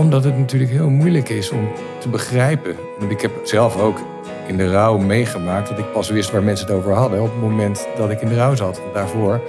[0.00, 1.68] Omdat het natuurlijk heel moeilijk is om
[1.98, 2.76] te begrijpen.
[2.98, 3.98] Want ik heb zelf ook
[4.46, 7.40] in de rouw meegemaakt dat ik pas wist waar mensen het over hadden op het
[7.40, 8.80] moment dat ik in de rouw zat.
[8.94, 9.40] Daarvoor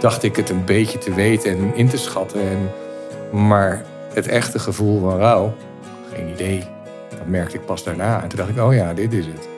[0.00, 2.40] dacht ik het een beetje te weten en in te schatten.
[2.40, 2.70] En,
[3.38, 3.84] maar
[4.14, 5.54] het echte gevoel van rouw,
[6.14, 6.64] geen idee.
[7.08, 8.22] Dat merkte ik pas daarna.
[8.22, 9.48] En toen dacht ik, oh ja, dit is het.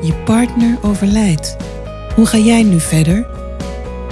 [0.00, 1.67] Je partner overlijdt.
[2.18, 3.26] Hoe ga jij nu verder?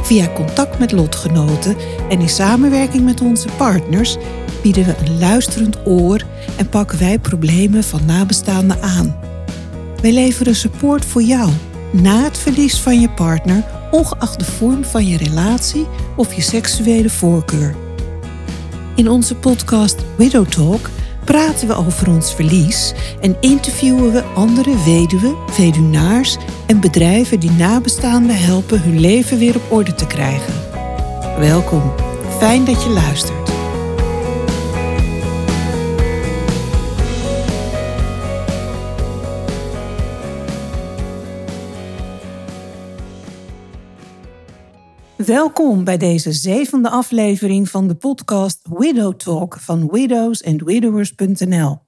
[0.03, 1.77] Via contact met lotgenoten
[2.09, 4.17] en in samenwerking met onze partners
[4.63, 6.21] bieden we een luisterend oor
[6.57, 9.17] en pakken wij problemen van nabestaanden aan.
[10.03, 11.51] Wij leveren support voor jou
[11.93, 15.87] na het verlies van je partner, ongeacht de vorm van je relatie
[16.17, 17.75] of je seksuele voorkeur.
[18.95, 20.91] In onze podcast Widow Talk
[21.25, 26.37] praten we over ons verlies en interviewen we andere weduwen, weduwnaars
[26.67, 30.55] en bedrijven die nabestaanden helpen hun leven weer op orde te krijgen.
[31.39, 31.95] Welkom,
[32.39, 33.55] fijn dat je luistert.
[45.17, 51.79] Welkom bij deze zevende aflevering van de podcast Widow Talk van widowsandwidowers.nl.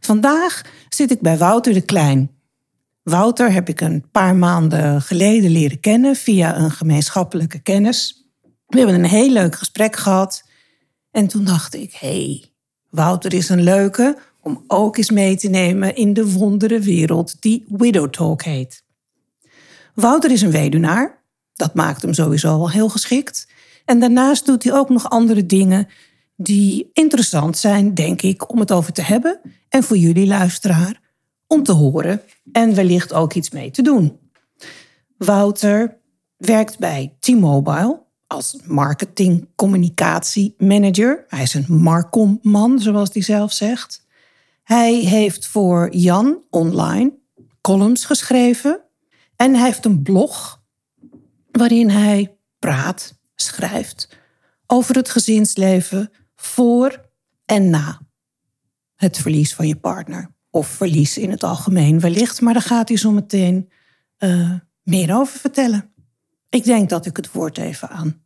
[0.00, 2.41] Vandaag zit ik bij Wouter de Klein.
[3.02, 8.30] Wouter heb ik een paar maanden geleden leren kennen via een gemeenschappelijke kennis.
[8.66, 10.48] We hebben een heel leuk gesprek gehad.
[11.10, 12.44] En toen dacht ik, hey,
[12.90, 17.64] Wouter is een leuke om ook eens mee te nemen in de wondere wereld die
[17.68, 18.84] Widow Talk heet.
[19.94, 21.22] Wouter is een weduwnaar
[21.54, 23.48] dat maakt hem sowieso al heel geschikt.
[23.84, 25.88] En daarnaast doet hij ook nog andere dingen
[26.36, 29.40] die interessant zijn, denk ik, om het over te hebben.
[29.68, 31.00] En voor jullie luisteraar
[31.52, 32.22] om te horen
[32.52, 34.18] en wellicht ook iets mee te doen.
[35.16, 35.98] Wouter
[36.36, 41.24] werkt bij T-Mobile als marketing communicatie manager.
[41.28, 44.06] Hij is een Marcom-man, zoals hij zelf zegt.
[44.62, 47.18] Hij heeft voor Jan online
[47.60, 48.80] columns geschreven.
[49.36, 50.62] En hij heeft een blog
[51.50, 54.18] waarin hij praat, schrijft
[54.66, 57.10] over het gezinsleven voor
[57.44, 58.00] en na
[58.94, 60.30] het verlies van je partner.
[60.54, 63.70] Of verlies in het algemeen wellicht, maar daar gaat hij zo meteen
[64.18, 64.50] uh,
[64.82, 65.90] meer over vertellen.
[66.50, 68.22] Ik denk dat ik het woord even aan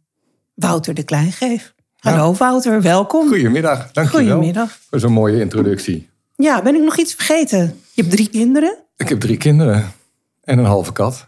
[0.54, 1.74] Wouter de Klein geef.
[1.96, 3.28] Hallo Wouter, welkom.
[3.28, 4.78] Goedemiddag, dank je Goedemiddag.
[4.90, 6.08] voor zo'n mooie introductie.
[6.36, 7.80] Ja, ben ik nog iets vergeten?
[7.92, 8.76] Je hebt drie kinderen?
[8.96, 9.92] Ik heb drie kinderen
[10.42, 11.26] en een halve kat.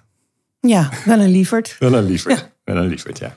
[0.61, 1.77] Ja, wel een lieverd.
[1.79, 2.51] wel een lieverd, ja.
[2.65, 3.37] wel een lieverd, ja.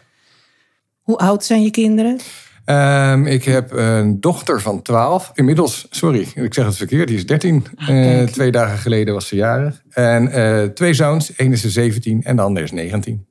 [1.02, 2.20] Hoe oud zijn je kinderen?
[2.66, 5.32] Um, ik heb een dochter van 12.
[5.34, 7.66] Inmiddels, sorry, ik zeg het verkeerd, die is 13.
[7.90, 9.82] Uh, twee dagen geleden was ze jarig.
[9.90, 13.28] En uh, twee zoons, één is 17 en de ander is 19.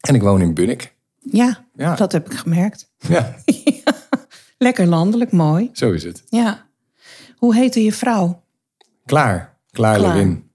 [0.00, 0.94] En ik woon in Bunnik.
[1.20, 1.94] Ja, ja.
[1.94, 2.92] dat heb ik gemerkt.
[3.08, 3.34] Ja.
[4.58, 5.70] Lekker landelijk, mooi.
[5.72, 6.22] Zo is het.
[6.28, 6.66] Ja.
[7.36, 8.44] Hoe heette je vrouw?
[9.04, 9.58] Klaar.
[9.70, 10.14] Klaar, Klaar.
[10.14, 10.50] Lewin.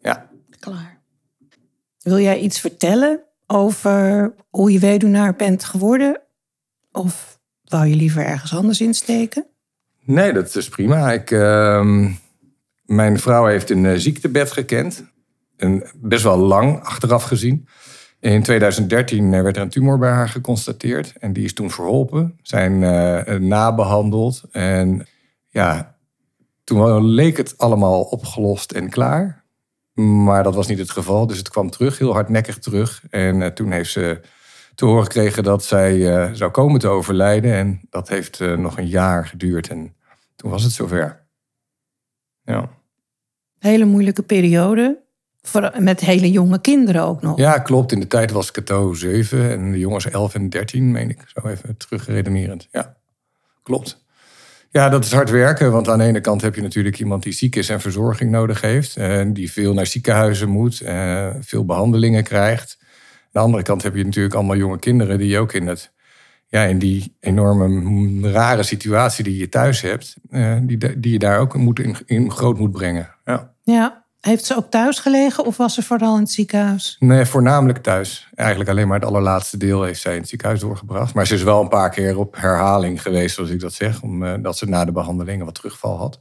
[0.00, 0.30] Ja.
[0.58, 1.00] Klaar.
[1.98, 6.21] Wil jij iets vertellen over hoe je weduwnaar bent geworden?
[6.92, 9.46] Of wou je liever ergens anders insteken?
[10.04, 11.12] Nee, dat is prima.
[11.12, 12.06] Ik, uh,
[12.84, 15.04] mijn vrouw heeft een uh, ziektebed gekend.
[15.56, 17.68] En best wel lang, achteraf gezien.
[18.20, 21.12] In 2013 eh, werd er een tumor bij haar geconstateerd.
[21.18, 22.38] En die is toen verholpen.
[22.42, 24.42] Zijn uh, nabehandeld.
[24.50, 25.06] En
[25.48, 25.96] ja,
[26.64, 29.44] toen leek het allemaal opgelost en klaar.
[29.94, 31.26] Maar dat was niet het geval.
[31.26, 33.02] Dus het kwam terug, heel hardnekkig terug.
[33.10, 34.20] En eh, toen heeft ze
[34.74, 37.54] te horen gekregen dat zij eh, zou komen te overlijden.
[37.54, 39.68] En dat heeft uh, nog een jaar geduurd.
[39.68, 39.94] En
[40.36, 41.26] toen was het zover.
[42.44, 42.68] Ja.
[43.58, 45.00] Hele moeilijke periode.
[45.78, 47.38] Met hele jonge kinderen ook nog.
[47.38, 47.92] Ja, klopt.
[47.92, 51.22] In de tijd was Cato 7 en de jongens 11 en 13, meen ik.
[51.26, 52.68] Zo even terugredenerend.
[52.70, 52.96] Ja,
[53.62, 54.04] klopt.
[54.70, 55.72] Ja, dat is hard werken.
[55.72, 58.60] Want aan de ene kant heb je natuurlijk iemand die ziek is en verzorging nodig
[58.60, 58.96] heeft.
[58.96, 60.82] En die veel naar ziekenhuizen moet,
[61.40, 62.78] veel behandelingen krijgt.
[63.32, 65.92] Aan de andere kant heb je natuurlijk allemaal jonge kinderen die ook in, het,
[66.46, 71.38] ja, in die enorme rare situatie die je thuis hebt, uh, die, die je daar
[71.38, 73.14] ook moet in, in groot moet brengen.
[73.24, 73.52] Ja.
[73.62, 74.04] ja.
[74.20, 76.96] Heeft ze ook thuis gelegen of was ze vooral in het ziekenhuis?
[76.98, 78.28] Nee, voornamelijk thuis.
[78.34, 81.14] Eigenlijk alleen maar het allerlaatste deel heeft zij in het ziekenhuis doorgebracht.
[81.14, 84.02] Maar ze is wel een paar keer op herhaling geweest, zoals ik dat zeg.
[84.02, 86.20] Omdat ze na de behandelingen wat terugval had.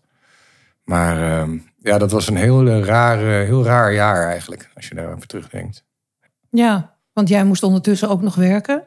[0.84, 5.28] Maar ehm, ja, dat was een heel, raar, heel raar jaar eigenlijk, als je daarover
[5.28, 5.86] terugdenkt.
[6.50, 8.84] Ja, want jij moest ondertussen ook nog werken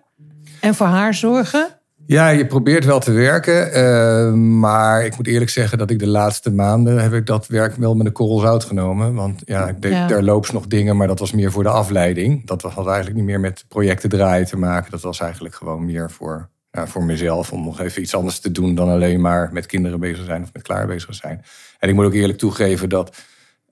[0.60, 1.68] en voor haar zorgen.
[2.06, 3.72] Ja, je probeert wel te werken.
[3.72, 7.76] eh, maar ik moet eerlijk zeggen dat ik de laatste maanden heb ik dat werk
[7.76, 9.14] wel met een korrel zout genomen.
[9.14, 10.06] Want ja, ik deed Ja.
[10.06, 12.46] daar loops nog dingen, maar dat was meer voor de afleiding.
[12.46, 14.90] Dat had eigenlijk niet meer met projecten draaien te maken.
[14.90, 17.52] Dat was eigenlijk gewoon meer voor, voor mezelf.
[17.52, 20.52] Om nog even iets anders te doen dan alleen maar met kinderen bezig zijn of
[20.52, 21.44] met klaar bezig zijn.
[21.78, 23.16] En ik moet ook eerlijk toegeven dat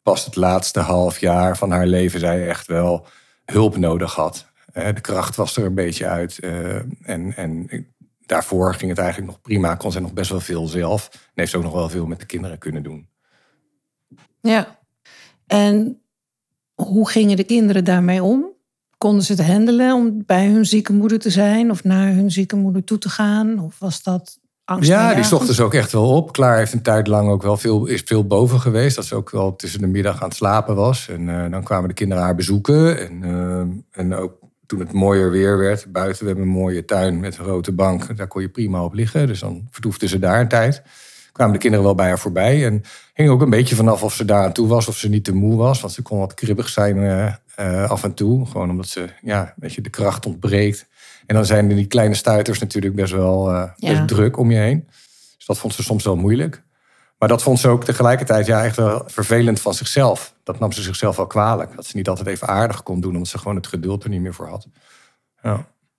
[0.02, 3.06] pas het laatste half jaar van haar leven zij echt wel
[3.52, 4.46] hulp nodig had.
[4.72, 6.38] Eh, De kracht was er een beetje uit.
[6.38, 7.69] eh, En, en
[8.26, 9.75] daarvoor ging het eigenlijk nog prima.
[9.75, 11.08] Kon zij nog best wel veel zelf.
[11.12, 13.08] En heeft ook nog wel veel met de kinderen kunnen doen.
[14.40, 14.78] Ja.
[15.46, 16.02] En
[16.75, 18.50] hoe gingen de kinderen daarmee om?
[18.99, 22.56] Konden ze het handelen om bij hun zieke moeder te zijn of naar hun zieke
[22.56, 23.58] moeder toe te gaan?
[23.58, 24.88] Of was dat angst?
[24.88, 26.32] Ja, die zochten ze ook echt wel op.
[26.32, 28.97] Klaar heeft een tijd lang ook wel veel, is veel boven geweest.
[28.97, 31.09] Dat ze ook wel tussen de middag aan het slapen was.
[31.09, 32.99] En eh, dan kwamen de kinderen haar bezoeken.
[32.99, 34.32] En, eh, en ook
[34.67, 38.17] toen het mooier weer werd, buiten, we hebben een mooie tuin met een grote bank.
[38.17, 39.26] Daar kon je prima op liggen.
[39.26, 40.82] Dus dan vertoefden ze daar een tijd.
[41.32, 42.67] Kwamen de kinderen wel bij haar voorbij.
[42.67, 42.82] En
[43.14, 45.35] hing ook een beetje vanaf of ze daar aan toe was, of ze niet te
[45.35, 45.81] moe was.
[45.81, 46.97] Want ze kon wat kribbig zijn
[47.55, 48.47] eh, af en toe.
[48.47, 50.87] Gewoon omdat ze, ja, weet je, de kracht ontbreekt.
[51.26, 54.88] En dan zijn die kleine stuiters natuurlijk best wel eh, best druk om je heen.
[55.36, 56.62] Dus dat vond ze soms wel moeilijk.
[57.19, 60.34] Maar dat vond ze ook tegelijkertijd ja, echt wel vervelend van zichzelf.
[60.42, 61.76] Dat nam ze zichzelf wel kwalijk.
[61.76, 64.20] Dat ze niet altijd even aardig kon doen, omdat ze gewoon het geduld er niet
[64.20, 64.66] meer voor had.
[65.42, 65.50] Ja,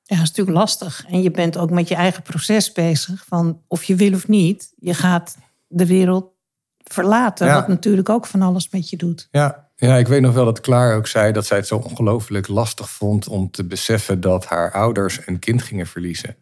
[0.03, 1.05] Ja, dat is natuurlijk lastig.
[1.07, 3.23] En je bent ook met je eigen proces bezig.
[3.27, 5.37] Van of je wil of niet, je gaat
[5.67, 6.31] de wereld
[6.77, 7.47] verlaten.
[7.47, 7.53] Ja.
[7.53, 9.27] Wat natuurlijk ook van alles met je doet.
[9.31, 12.47] ja, ja, ik weet nog wel dat Klaar ook zei dat zij het zo ongelooflijk
[12.47, 16.35] lastig vond om te beseffen dat haar ouders een kind gingen verliezen.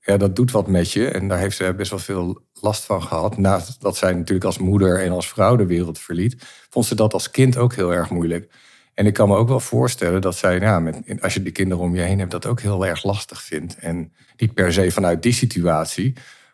[0.00, 3.02] Ja, dat doet wat met je en daar heeft ze best wel veel last van
[3.02, 3.38] gehad.
[3.38, 6.36] Naast dat zij natuurlijk als moeder en als vrouw de wereld verliet,
[6.70, 8.52] vond ze dat als kind ook heel erg moeilijk.
[8.94, 11.84] En ik kan me ook wel voorstellen dat zij, ja, met, als je de kinderen
[11.84, 13.76] om je heen hebt, dat ook heel erg lastig vindt.
[13.78, 16.12] En niet per se vanuit die situatie,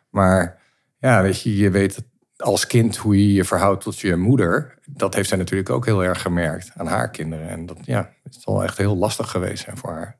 [0.09, 0.61] maar
[0.99, 2.03] ja, weet je, je weet
[2.37, 4.79] als kind hoe je je verhoudt tot je moeder.
[4.85, 7.49] Dat heeft zij natuurlijk ook heel erg gemerkt aan haar kinderen.
[7.49, 10.19] En dat ja, het is wel echt heel lastig geweest zijn voor haar.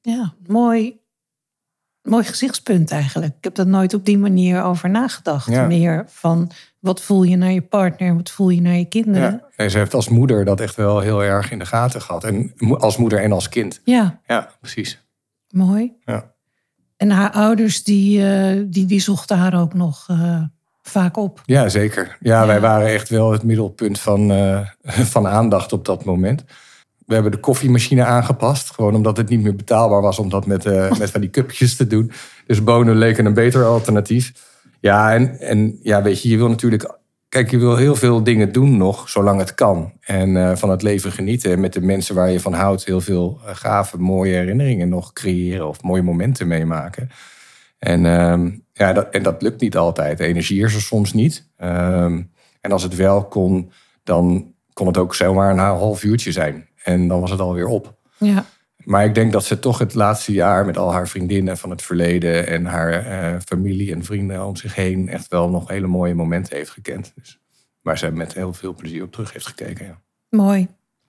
[0.00, 1.00] Ja, mooi,
[2.02, 3.36] mooi gezichtspunt eigenlijk.
[3.36, 5.46] Ik heb er nooit op die manier over nagedacht.
[5.50, 5.66] Ja.
[5.66, 9.30] Meer van wat voel je naar je partner, wat voel je naar je kinderen.
[9.30, 9.48] Ja.
[9.56, 12.24] En ze heeft als moeder dat echt wel heel erg in de gaten gehad.
[12.24, 13.80] En als moeder en als kind.
[13.84, 15.02] ja Ja, precies.
[15.48, 15.92] mooi.
[16.04, 16.32] Ja.
[16.96, 20.42] En haar ouders, die, eh, die, die zochten haar ook nog eh,
[20.88, 21.42] vaak op.
[21.44, 22.16] Ja, zeker.
[22.20, 22.46] Ja, Ja.
[22.46, 24.60] wij waren echt wel het middelpunt van, eh,
[25.14, 26.44] van aandacht op dat moment.
[27.06, 28.70] We hebben de koffiemachine aangepast.
[28.70, 31.76] Gewoon omdat het niet meer betaalbaar was om dat met, eh, met van die cupjes
[31.76, 32.12] te doen.
[32.46, 34.32] Dus bonen leken een beter alternatief.
[34.80, 36.96] Ja, en, en ja, weet je, je wil natuurlijk...
[37.28, 39.92] Kijk, je wil heel veel dingen doen nog, zolang het kan.
[40.00, 41.52] En eh, van het leven genieten.
[41.52, 42.84] En met de mensen waar je van houdt...
[42.84, 45.68] heel veel gave, mooie herinneringen nog creëren...
[45.68, 47.10] of mooie momenten meemaken.
[47.78, 50.18] En, ehm, ja, dat, en dat lukt niet altijd.
[50.18, 51.48] De energie is er soms niet.
[51.56, 52.22] Ehm,
[52.60, 53.72] en als het wel kon,
[54.04, 56.68] dan kon het ook zomaar een half uurtje zijn.
[56.84, 57.96] En dan was het alweer op.
[58.18, 58.44] Ja,
[58.84, 61.82] Maar ik denk dat ze toch het laatste jaar met al haar vriendinnen van het
[61.82, 66.14] verleden en haar eh, familie en vrienden om zich heen echt wel nog hele mooie
[66.14, 67.12] momenten heeft gekend.
[67.14, 67.38] Dus,
[67.82, 69.86] waar ze met heel veel plezier op terug heeft gekeken.
[69.86, 69.98] Ja.
[70.30, 70.68] mooi.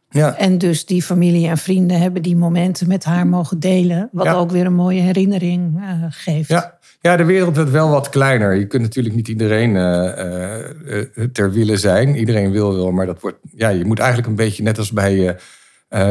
[0.10, 0.36] Ja.
[0.36, 4.10] En dus die familie en vrienden hebben die momenten met haar mogen delen.
[4.12, 4.34] Wat Ja.
[4.34, 6.50] ook weer een mooie herinnering eh, geeft.
[6.50, 6.78] Ja.
[7.02, 8.56] Ja, de wereld werd wel wat kleiner.
[8.56, 12.16] Je kunt natuurlijk niet iedereen eh, eh, eh, ter wille zijn.
[12.16, 13.38] Iedereen wil wel, maar dat wordt.
[13.56, 15.36] Ja, je moet eigenlijk een beetje net als bij je,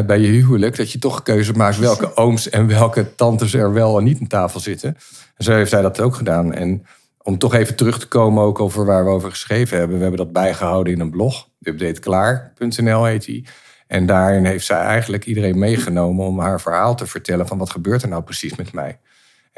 [0.06, 3.98] bij je huwelijk, dat je toch keuze maakt welke ooms en welke tantes er wel
[3.98, 4.96] en niet aan tafel zitten.
[5.36, 6.54] En zo heeft zij dat ook gedaan.
[6.54, 6.86] En
[7.22, 9.96] om toch even terug te komen ook over waar we over geschreven hebben.
[9.96, 11.48] We hebben dat bijgehouden in een blog.
[11.62, 13.46] Updateklaar.nl heet die.
[13.86, 18.02] En daarin heeft zij eigenlijk iedereen meegenomen om haar verhaal te vertellen van wat gebeurt
[18.02, 18.98] er nou precies met mij.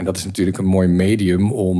[0.01, 1.79] En dat is natuurlijk een mooi medium om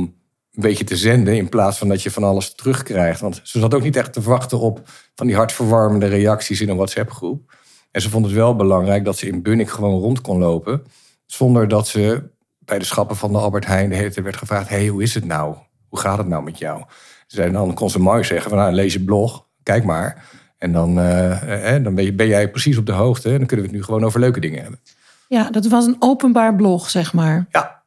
[0.51, 3.19] een beetje te zenden in plaats van dat je van alles terugkrijgt.
[3.19, 4.81] Want ze zat ook niet echt te wachten op
[5.15, 7.55] van die hartverwarmende reacties in een WhatsApp-groep.
[7.91, 10.83] En ze vond het wel belangrijk dat ze in Bunnik gewoon rond kon lopen.
[11.25, 12.23] Zonder dat ze
[12.59, 15.13] bij de schappen van de Albert Heijn de hele tijd werd gevraagd: hey, hoe is
[15.13, 15.55] het nou?
[15.87, 16.83] Hoe gaat het nou met jou?
[17.27, 20.25] Ze zei, dan kon ze mooi zeggen: van, nou, lees je blog, kijk maar.
[20.57, 23.29] En dan, eh, eh, dan ben, je, ben jij precies op de hoogte.
[23.29, 24.79] En dan kunnen we het nu gewoon over leuke dingen hebben.
[25.27, 27.47] Ja, dat was een openbaar blog, zeg maar.
[27.51, 27.80] Ja.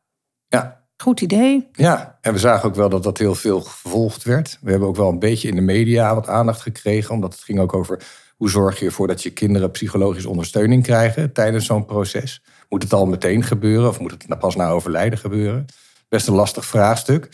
[1.05, 1.69] Goed idee.
[1.73, 4.59] Ja, en we zagen ook wel dat dat heel veel gevolgd werd.
[4.61, 7.59] We hebben ook wel een beetje in de media wat aandacht gekregen, omdat het ging
[7.59, 8.03] ook over
[8.37, 12.43] hoe zorg je ervoor dat je kinderen psychologische ondersteuning krijgen tijdens zo'n proces.
[12.69, 15.67] Moet het al meteen gebeuren of moet het pas na overlijden gebeuren?
[16.09, 17.29] Best een lastig vraagstuk.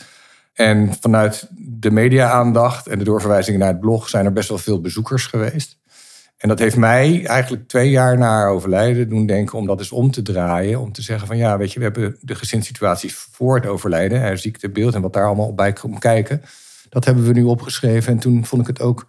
[0.53, 4.81] En vanuit de media-aandacht en de doorverwijzingen naar het blog zijn er best wel veel
[4.81, 5.80] bezoekers geweest.
[6.41, 9.91] En dat heeft mij eigenlijk twee jaar na haar overlijden doen denken om dat eens
[9.91, 10.79] om te draaien.
[10.79, 14.37] Om te zeggen van ja, weet je, we hebben de gezinssituatie voor het overlijden, haar
[14.37, 16.41] ziektebeeld en wat daar allemaal bij komt kijken.
[16.89, 18.11] Dat hebben we nu opgeschreven.
[18.11, 19.07] En toen vond ik het ook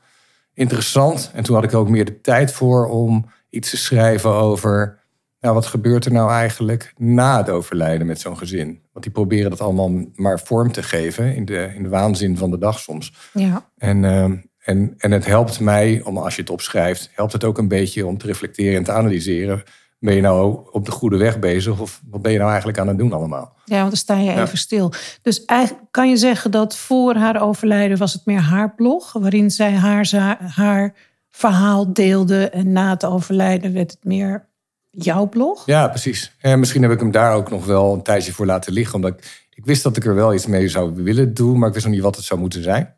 [0.55, 1.31] interessant.
[1.35, 5.01] En toen had ik ook meer de tijd voor om iets te schrijven over
[5.41, 8.81] nou, wat gebeurt er nou eigenlijk na het overlijden met zo'n gezin?
[8.93, 12.51] Want die proberen dat allemaal maar vorm te geven in de, in de waanzin van
[12.51, 13.12] de dag soms.
[13.33, 13.69] Ja.
[13.77, 17.59] En, ehm, en, en het helpt mij, om als je het opschrijft, helpt het ook
[17.59, 19.62] een beetje om te reflecteren en te analyseren.
[19.99, 22.88] Ben je nou op de goede weg bezig of wat ben je nou eigenlijk aan
[22.88, 23.57] het doen allemaal?
[23.64, 24.92] Ja, want dan sta je even stil.
[25.23, 29.50] Dus eigenlijk kan je zeggen dat voor haar overlijden was het meer haar blog, waarin
[29.50, 30.95] zij haar, haar
[31.31, 32.49] verhaal deelde.
[32.49, 34.49] En na het overlijden werd het meer
[34.90, 35.66] jouw blog.
[35.66, 36.33] Ja, precies.
[36.40, 38.95] En misschien heb ik hem daar ook nog wel een tijdje voor laten liggen.
[38.95, 41.75] Omdat ik, ik wist dat ik er wel iets mee zou willen doen, maar ik
[41.75, 42.95] wist nog niet wat het zou moeten zijn.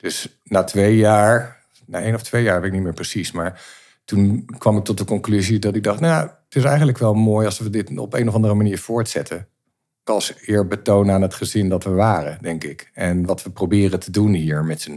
[0.00, 3.32] Dus na twee jaar, na één of twee jaar, weet ik niet meer precies.
[3.32, 3.62] Maar
[4.04, 7.46] toen kwam ik tot de conclusie dat ik dacht, nou, het is eigenlijk wel mooi
[7.46, 9.46] als we dit op een of andere manier voortzetten.
[10.04, 12.90] Als eerbetoon aan het gezin dat we waren, denk ik.
[12.94, 14.90] En wat we proberen te doen hier met z'n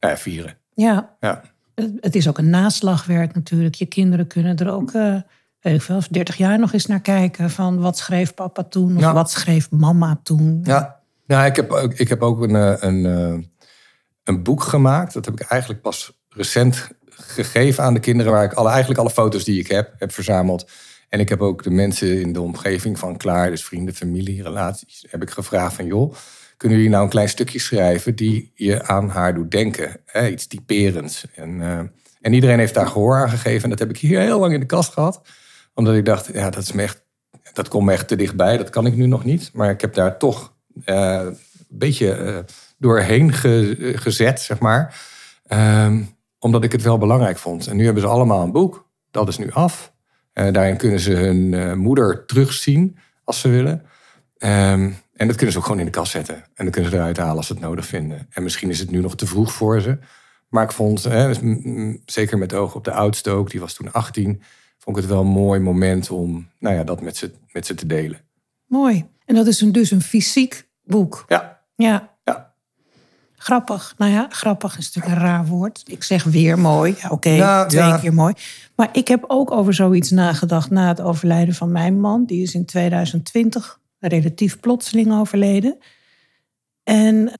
[0.00, 0.56] nou ja, vieren.
[0.74, 1.42] Ja, Ja.
[2.00, 3.74] het is ook een naslagwerk natuurlijk.
[3.74, 5.16] Je kinderen kunnen er ook, eh
[5.60, 7.50] weet ik veel, 30 jaar nog eens naar kijken.
[7.50, 9.12] Van wat schreef papa toen of Ja.
[9.12, 10.60] wat schreef mama toen.
[10.64, 13.38] Ja, nou, ik, heb ook, ik heb ook een, eh, een, eh,
[14.30, 15.12] een boek gemaakt.
[15.12, 18.32] Dat heb ik eigenlijk pas recent gegeven aan de kinderen.
[18.32, 20.70] Waar ik alle, eigenlijk alle foto's die ik heb, heb verzameld.
[21.08, 25.06] En ik heb ook de mensen in de omgeving van Klaar, dus vrienden, familie, relaties,
[25.08, 26.14] heb ik gevraagd van joh,
[26.56, 30.00] kunnen jullie nou een klein stukje schrijven die je aan haar doet denken?
[30.04, 31.24] Hè, iets typerends.
[31.34, 31.78] En, eh,
[32.20, 33.62] en iedereen heeft daar gehoor aan gegeven.
[33.62, 35.20] En dat heb ik hier heel lang in de kast gehad.
[35.74, 37.02] Omdat ik dacht, ja, dat is me echt
[37.52, 38.56] dat komt me echt te dichtbij.
[38.56, 39.50] Dat kan ik nu nog niet.
[39.52, 41.36] Maar ik heb daar toch eh, een
[41.68, 42.38] beetje eh,
[42.80, 45.00] doorheen ge- gezet, zeg maar.
[45.46, 46.02] Ehm,
[46.38, 47.66] omdat ik het wel belangrijk vond.
[47.66, 48.88] En nu hebben ze allemaal een boek.
[49.10, 49.92] Dat is nu af.
[50.32, 53.82] Eh, daarin kunnen ze hun eh, moeder terugzien als ze willen.
[54.36, 56.34] Ehm, en dat kunnen ze ook gewoon in de kast zetten.
[56.34, 58.26] En dan kunnen ze eruit halen als ze het nodig vinden.
[58.30, 59.98] En misschien is het nu nog te vroeg voor ze.
[60.48, 63.60] Maar ik vond, hè, dus, mm, mm, zeker met oog op de oudste ook, die
[63.60, 64.42] was toen 18,
[64.78, 67.74] vond ik het wel een mooi moment om nou ja, dat met ze, met ze
[67.74, 68.20] te delen.
[68.66, 69.08] Mooi.
[69.24, 71.24] En dat is een, dus een fysiek boek.
[71.28, 72.09] Ja, ja.
[73.42, 73.94] Grappig.
[73.98, 75.82] Nou ja, grappig is natuurlijk een raar woord.
[75.86, 76.94] Ik zeg weer mooi.
[76.98, 77.98] Ja, Oké, Nou, twee ja.
[77.98, 78.34] keer mooi.
[78.76, 82.24] Maar ik heb ook over zoiets nagedacht na het overlijden van mijn man.
[82.24, 85.78] Die is in 2020 relatief plotseling overleden.
[86.82, 87.32] En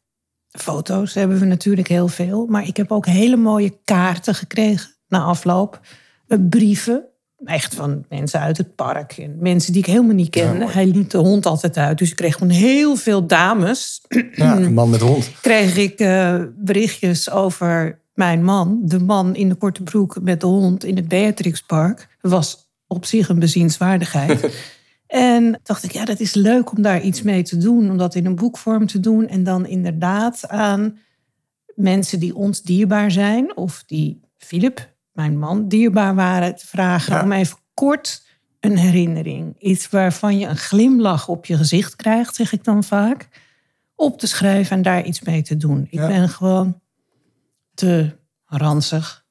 [0.48, 2.46] foto's hebben we natuurlijk heel veel.
[2.46, 5.80] Maar ik heb ook hele mooie kaarten gekregen na afloop.
[6.26, 7.04] Eh, Brieven.
[7.44, 9.12] Echt van mensen uit het park.
[9.12, 10.70] En mensen die ik helemaal niet kende.
[10.70, 11.98] Hij liet de hond altijd uit.
[11.98, 14.00] Dus ik kreeg gewoon heel veel dames
[14.34, 15.30] ja een man met hond.
[15.40, 18.80] kreeg ik eh, berichtjes over mijn man.
[18.82, 22.08] De man in de korte broek met de hond in het Beatrixpark.
[22.20, 24.62] Was op zich een bezienswaardigheid.
[25.06, 27.90] en dacht ik, ja, dat is leuk om daar iets mee te doen.
[27.90, 29.28] Om dat in een boekvorm te doen.
[29.28, 30.98] En dan inderdaad aan
[31.74, 33.56] mensen die ons dierbaar zijn.
[33.56, 36.56] Of die Philip, mijn man, dierbaar waren.
[36.56, 37.22] Te vragen Ja.
[37.22, 38.28] om even kort
[38.60, 39.54] een herinnering.
[39.58, 43.28] Iets waarvan je een glimlach op je gezicht krijgt, zeg ik dan vaak
[43.94, 45.86] op te schrijven en daar iets mee te doen.
[45.90, 46.06] Ik Ja.
[46.06, 46.80] ben gewoon
[47.74, 49.24] te ranzig,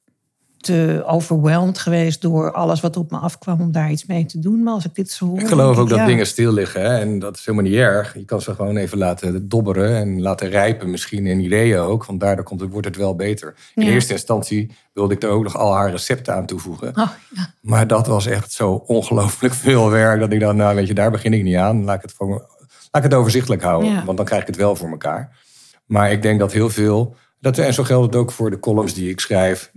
[0.60, 4.64] te overweldigd geweest door alles wat op me afkwam om daar iets mee te doen.
[4.64, 5.40] Maar als ik dit zo hoor.
[5.40, 6.82] Ik geloof ook dat ja, dingen stil liggen.
[6.82, 6.98] Hè?
[7.00, 8.14] En dat is helemaal niet erg.
[8.14, 10.90] Je kan ze gewoon even laten dobberen en laten rijpen.
[10.90, 12.06] Misschien in ideeën ook.
[12.06, 13.56] Want daardoor komt het, wordt het wel beter.
[13.76, 13.92] In Ja.
[13.92, 16.88] eerste instantie wilde ik er ook nog al haar recepten aan toevoegen.
[16.88, 17.54] Oh, ja.
[17.62, 20.20] Maar dat was echt zo ongelooflijk veel werk.
[20.20, 21.84] Dat ik dacht, nou weet je, daar begin ik niet aan.
[21.84, 22.40] Laat ik het, laat
[22.92, 24.06] ik het overzichtelijk houden.
[24.06, 25.38] Want dan krijg ik het wel voor elkaar.
[25.86, 27.16] Maar ik denk dat heel veel...
[27.42, 29.72] Dat, en zo geldt het ook voor de columns die ik schrijf.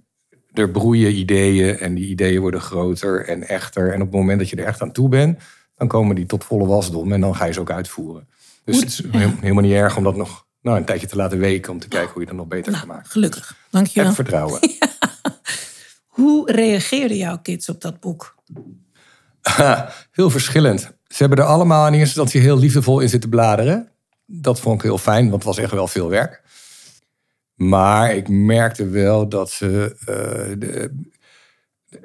[0.54, 3.92] Er broeien ideeën en die ideeën worden groter en echter.
[3.92, 5.38] En op het moment dat je er echt aan toe bent...
[5.76, 8.28] dan komen die tot volle wasdom en dan ga je ze ook uitvoeren.
[8.64, 11.38] Dus het is he- helemaal niet erg om dat nog nou, een tijdje te laten
[11.38, 11.72] weken...
[11.72, 13.10] om te kijken hoe je dat nog beter kan maken.
[13.10, 13.56] Gelukkig.
[13.70, 14.08] Dankjewel.
[14.08, 14.60] En vertrouwen.
[16.06, 18.34] Hoe reageerden jouw kids op dat boek?
[20.12, 20.80] heel verschillend.
[21.06, 23.88] Ze hebben er allemaal in eerste instantie heel liefdevol in zitten bladeren.
[24.26, 26.42] Dat vond ik heel fijn, want het was echt wel veel werk.
[27.68, 29.96] Maar ik merkte wel dat ze.
[30.00, 31.00] eh, de,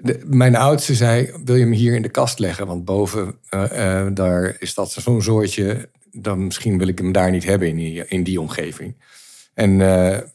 [0.02, 2.68] de- mijn oudste zei: Wil je hem hier in de kast leggen?
[2.68, 5.90] Want boven eh, eh, daar is dat zo'n soortje.
[6.12, 8.96] Dan misschien wil ik hem daar niet hebben in die, in die omgeving.
[9.54, 9.78] En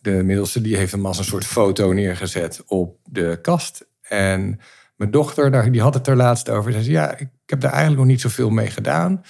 [0.02, 3.86] de middelste die heeft hem als een soort foto neergezet op de kast.
[4.02, 4.60] En
[4.96, 6.72] mijn dochter, daar- die had het er laatst over.
[6.72, 9.22] Ze zei, ja, ik heb daar eigenlijk nog niet zoveel mee gedaan.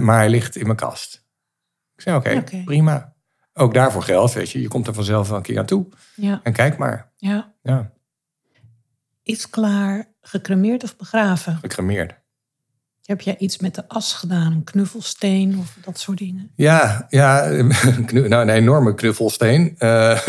[0.00, 1.24] Maar hij ligt in mijn kast.
[1.96, 2.62] Ik zei, oké, Oké.
[2.64, 3.13] prima.
[3.54, 4.60] Ook daarvoor geldt, weet je.
[4.60, 5.86] Je komt er vanzelf wel een keer aan toe.
[6.14, 7.10] Ja, En kijk maar.
[7.16, 7.52] ja.
[7.62, 7.90] Ja.
[9.22, 11.58] iets klaar, gecremeerd of begraven?
[11.60, 12.14] Gecremeerd.
[13.04, 14.52] Heb jij iets met de as gedaan?
[14.52, 16.50] Een knuffelsteen of dat soort dingen?
[16.56, 17.46] Ja, ja
[18.12, 19.74] nou, een enorme knuffelsteen.
[19.78, 20.26] Eh,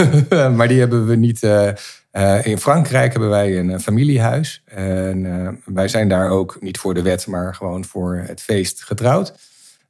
[0.58, 1.44] maar die hebben we niet.
[1.44, 1.70] eh,
[2.12, 4.62] eh, in Frankrijk hebben wij een eh, familiehuis.
[4.66, 9.34] En wij zijn daar ook niet voor de wet, maar gewoon voor het feest getrouwd.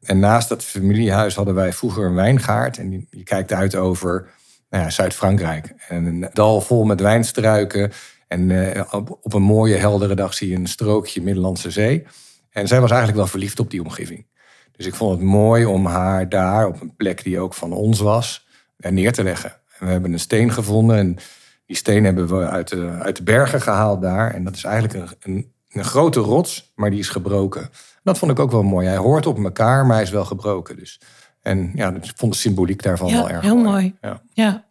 [0.05, 2.77] En naast dat familiehuis hadden wij vroeger een wijngaard.
[2.77, 4.29] En die kijkt uit over
[4.69, 5.74] nou ja, Zuid-Frankrijk.
[5.88, 7.91] En een dal vol met wijnstruiken.
[8.27, 12.05] En eh, op, een mooie, heldere dag zie je een strookje Middellandse Zee.
[12.50, 14.25] En zij was eigenlijk wel verliefd op die omgeving.
[14.71, 18.00] Dus ik vond het mooi om haar daar op een plek die ook van ons
[18.00, 18.47] was,
[18.77, 19.50] neer te leggen.
[19.79, 21.17] En we hebben een steen gevonden en
[21.65, 24.33] die steen hebben we uit de, uit de bergen gehaald daar.
[24.33, 27.69] En dat is eigenlijk een, een, een grote rots, maar die is gebroken.
[28.05, 28.88] Dat vond ik ook wel mooi.
[28.88, 30.75] Hij hoort op elkaar, maar hij is wel gebroken.
[30.75, 31.00] Dus.
[31.41, 33.95] En ja, ik vond de symboliek daarvan Ja, wel erg heel mooi.
[34.01, 34.21] Ja.
[34.33, 34.65] Ja,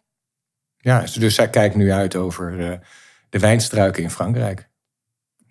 [0.77, 2.79] Ja, dus- zij kijkt nu uit over eh,
[3.29, 4.69] de wijnstruiken in Frankrijk.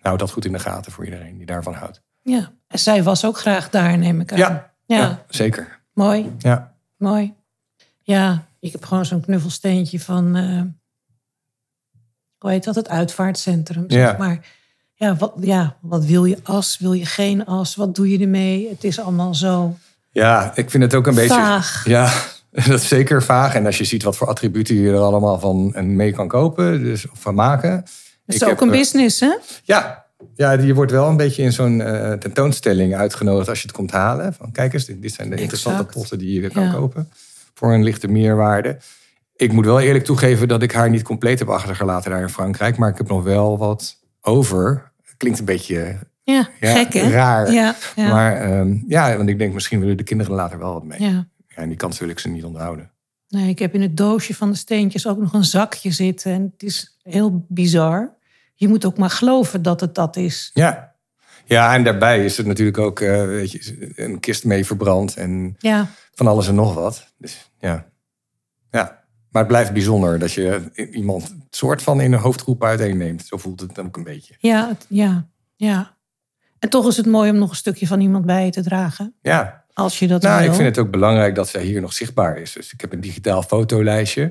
[0.01, 2.01] Nou, dat goed in de gaten voor iedereen die daarvan houdt.
[2.21, 2.53] ja.
[2.67, 4.37] En zij was ook graag daar, neem ik aan.
[4.37, 4.97] Ja, ja.
[4.97, 5.81] ja, zeker.
[5.93, 6.75] mooi, Ja.
[6.97, 7.33] mooi.
[8.01, 10.61] Ja, ik heb gewoon zo'n knuffelsteentje van, eh,
[12.37, 14.17] hoe heet dat, het uitvaartcentrum, zeg Ja.
[14.17, 14.45] maar.
[14.95, 16.77] Ja wat, ja, wat wil je as?
[16.79, 17.75] Wil je geen as?
[17.75, 18.69] Wat doe je ermee?
[18.69, 19.75] Het is allemaal zo
[20.11, 21.29] ja, ik vind het ook een beetje...
[21.35, 21.83] vaag.
[21.87, 22.13] Ja,
[22.67, 23.55] dat is zeker vaag.
[23.55, 26.83] En als je ziet wat voor attributen je er allemaal van en mee kan kopen,
[26.83, 27.71] dus of van maken.
[27.71, 27.85] Het
[28.25, 29.35] is Ik ook heb, een eh, business, hè?
[29.63, 33.75] Ja, ja, je wordt wel een beetje in zo'n eh, tentoonstelling uitgenodigd als je het
[33.75, 34.33] komt halen.
[34.33, 35.95] Van kijk eens, dit, dit zijn de interessante Exact.
[35.97, 36.71] potten die je kan Ja.
[36.73, 37.09] kopen
[37.53, 38.77] voor een lichte meerwaarde.
[39.35, 42.77] Ik moet wel eerlijk toegeven dat ik haar niet compleet heb achtergelaten daar in Frankrijk,
[42.77, 44.91] maar ik heb nog wel wat over.
[45.17, 47.09] Klinkt een beetje Ja, ja, gek, hè?
[47.09, 47.51] raar.
[47.51, 50.83] Ja, ja, Maar ehm, ja, want ik denk misschien willen de kinderen later wel wat
[50.83, 51.01] mee.
[51.01, 51.27] Ja.
[51.55, 52.91] en die kans wil ik ze niet onthouden.
[53.27, 56.31] Nee, ik heb in het doosje van de steentjes ook nog een zakje zitten.
[56.31, 58.13] En het is heel bizar.
[58.53, 60.51] Je moet ook maar geloven dat het dat is.
[60.53, 60.93] Ja.
[61.45, 65.55] Ja, en daarbij is er natuurlijk ook eh, weet je, een kist mee verbrand en
[65.57, 67.13] Ja, van alles en nog wat.
[67.17, 67.85] Dus ja.
[68.71, 69.03] ja.
[69.35, 70.61] Maar het blijft bijzonder dat je
[70.91, 73.25] iemand soort van in een hoofdgroep uiteenneemt.
[73.25, 74.35] Zo voelt het ook een beetje.
[74.39, 75.97] ja, ja, ja.
[76.59, 79.15] En toch is het mooi om nog een stukje van iemand bij je te dragen.
[79.21, 80.49] Ja, Als je dat nou, wil.
[80.49, 82.53] ik vind het ook belangrijk dat zij hier nog zichtbaar is.
[82.53, 84.23] Dus ik heb een digitaal fotolijstje.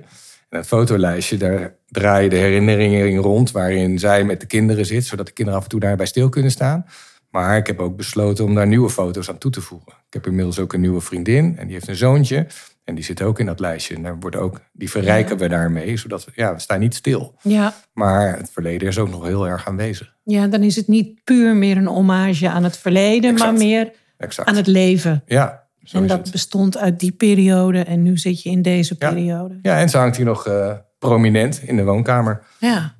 [0.48, 3.50] En het fotolijstje, daar draai je de herinneringen in rond...
[3.50, 6.50] waarin zij met de kinderen zit, zodat de kinderen af en toe daarbij stil kunnen
[6.50, 6.86] staan.
[7.30, 9.92] Maar ik heb ook besloten om daar nieuwe foto's aan toe te voegen.
[9.92, 12.46] Ik heb inmiddels ook een nieuwe vriendin en die heeft een zoontje.
[12.84, 13.94] En die zit ook in dat lijstje.
[13.94, 17.34] En daar wordt ook, die verrijken we daarmee, zodat we, ja, we staan niet stil.
[17.42, 20.14] Ja, Maar het verleden is ook nog heel erg aanwezig.
[20.24, 23.50] ja, dan is het niet puur meer een hommage aan het verleden, Exact.
[23.50, 24.48] maar meer Exact.
[24.48, 25.22] aan het leven.
[25.26, 26.30] Ja, zo en dat het.
[26.30, 29.08] bestond uit die periode en nu zit je in deze Ja.
[29.10, 29.58] periode.
[29.62, 32.44] Ja, en ze hangt hier nog eh, prominent in de woonkamer.
[32.60, 32.94] Ja.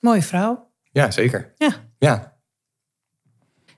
[0.00, 0.70] Mooie vrouw.
[0.92, 1.52] Ja, zeker.
[1.56, 1.70] Ja.
[1.98, 2.36] Ja.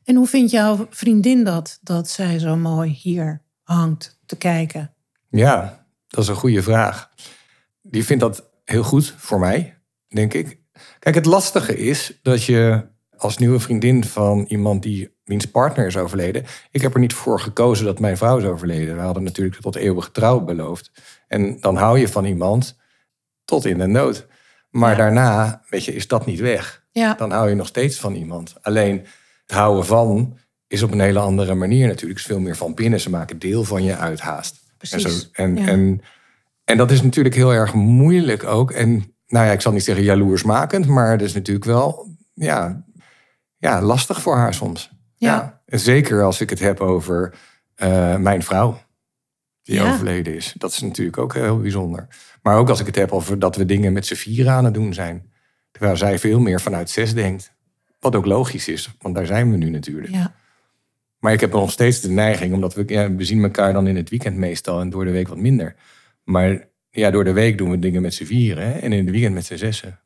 [0.05, 4.95] En hoe vindt jouw vriendin dat, dat zij zo mooi hier hangt te kijken?
[5.31, 7.11] Ja, dat is een goede vraag.
[7.83, 10.59] Die vindt dat heel goed voor mij, denk ik.
[10.99, 15.97] Kijk, het lastige is dat je als nieuwe vriendin van iemand die wiens partner is
[15.97, 16.45] overleden.
[16.71, 18.97] Ik heb er niet voor gekozen dat mijn vrouw is overleden.
[18.97, 20.91] We hadden natuurlijk tot eeuwig trouw beloofd.
[21.29, 22.77] En dan hou je van iemand
[23.45, 24.27] tot in de nood.
[24.71, 24.97] Maar Ja.
[24.97, 26.85] daarna, weet je, is dat niet weg.
[26.93, 28.55] Ja, Dan hou je nog steeds van iemand.
[28.63, 29.07] Alleen
[29.47, 32.19] het houden van is op een hele andere manier natuurlijk.
[32.21, 33.01] Het is veel meer van binnen.
[33.01, 34.60] Ze maken deel van je uit haast.
[34.81, 35.21] En, precies.
[35.23, 35.67] zo, en, Ja.
[35.67, 36.01] en,
[36.65, 38.71] en dat is natuurlijk heel erg moeilijk ook.
[38.71, 42.85] En nou ja, ik zal niet zeggen jaloersmakend, maar het is natuurlijk wel ja,
[43.57, 44.91] ja, lastig voor haar soms.
[45.17, 45.61] Ja.
[45.67, 47.35] En zeker als ik het heb over
[47.75, 48.79] eh, mijn vrouw,
[49.63, 49.93] die Ja.
[49.93, 50.55] overleden is.
[50.59, 52.07] Dat is natuurlijk ook heel bijzonder.
[52.43, 54.75] Maar ook als ik het heb over dat we dingen met z'n vieren aan het
[54.75, 55.33] doen zijn.
[55.71, 57.53] Terwijl zij veel meer vanuit zes denkt.
[58.01, 60.13] Wat ook logisch is, want daar zijn we nu natuurlijk.
[60.13, 60.35] ja,
[61.21, 63.97] Maar ik heb nog steeds de neiging, omdat we, ja, we zien elkaar dan in
[63.97, 65.75] het weekend meestal en door de week wat minder.
[66.25, 69.11] Maar ja, door de week doen we dingen met z'n vieren hè, en in het
[69.11, 70.01] weekend met z'n zessen.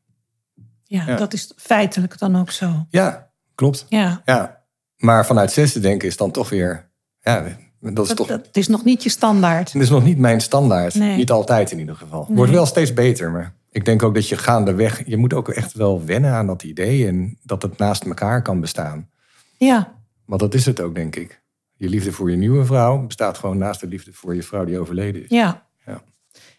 [0.85, 1.17] ja, Ja.
[1.17, 2.87] dat is feitelijk dan ook zo.
[2.91, 3.87] Ja, klopt.
[3.89, 4.63] Ja, Ja.
[4.97, 6.89] Maar vanuit zes te denken is dan toch weer,
[7.21, 7.41] ja,
[7.81, 9.73] dat is dat, toch, dat is nog niet je standaard.
[9.73, 10.95] het is nog niet mijn standaard.
[10.95, 11.17] Nee.
[11.17, 12.25] Niet altijd in ieder geval.
[12.29, 12.37] Nee.
[12.37, 15.73] Wordt wel steeds beter, maar ik denk ook dat je gaandeweg, je moet ook echt
[15.73, 19.09] wel wennen aan dat idee en dat het naast elkaar kan bestaan.
[19.57, 19.93] Ja,
[20.25, 21.43] Want dat is het ook, denk ik.
[21.77, 24.79] Je liefde voor je nieuwe vrouw bestaat gewoon naast de liefde voor je vrouw die
[24.79, 25.29] overleden is.
[25.29, 25.67] ja.
[25.87, 26.03] Ja.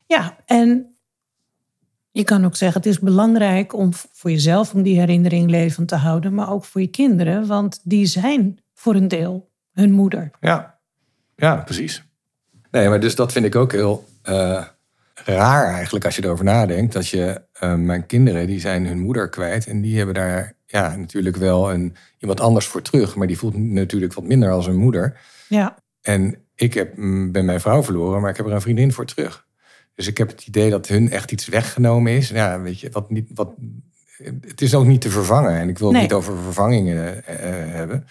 [0.07, 0.95] Ja, en
[2.11, 5.95] je kan ook zeggen, het is belangrijk om voor jezelf om die herinnering levend te
[5.95, 10.31] houden, maar ook voor je kinderen, want die zijn voor een deel hun moeder.
[10.39, 10.79] Ja,
[11.35, 12.03] ja precies.
[12.71, 14.63] Nee, maar dus dat vind ik ook heel, eh,
[15.25, 16.93] raar eigenlijk als je erover nadenkt.
[16.93, 19.67] Dat je, eh, mijn kinderen, die zijn hun moeder kwijt.
[19.67, 23.15] En die hebben daar ja, natuurlijk wel een, iemand anders voor terug.
[23.15, 25.19] Maar die voelt natuurlijk wat minder als een moeder.
[25.47, 25.75] Ja.
[26.01, 26.93] En ik heb,
[27.31, 29.45] ben mijn vrouw verloren, maar ik heb er een vriendin voor terug.
[29.95, 32.29] Dus ik heb het idee dat hun echt iets weggenomen is.
[32.29, 33.53] Ja, weet je, wat niet, wat,
[34.41, 35.51] het is ook niet te vervangen.
[35.51, 36.05] En ik wil het Nee.
[36.05, 38.07] niet over vervangingen eh, eh, hebben.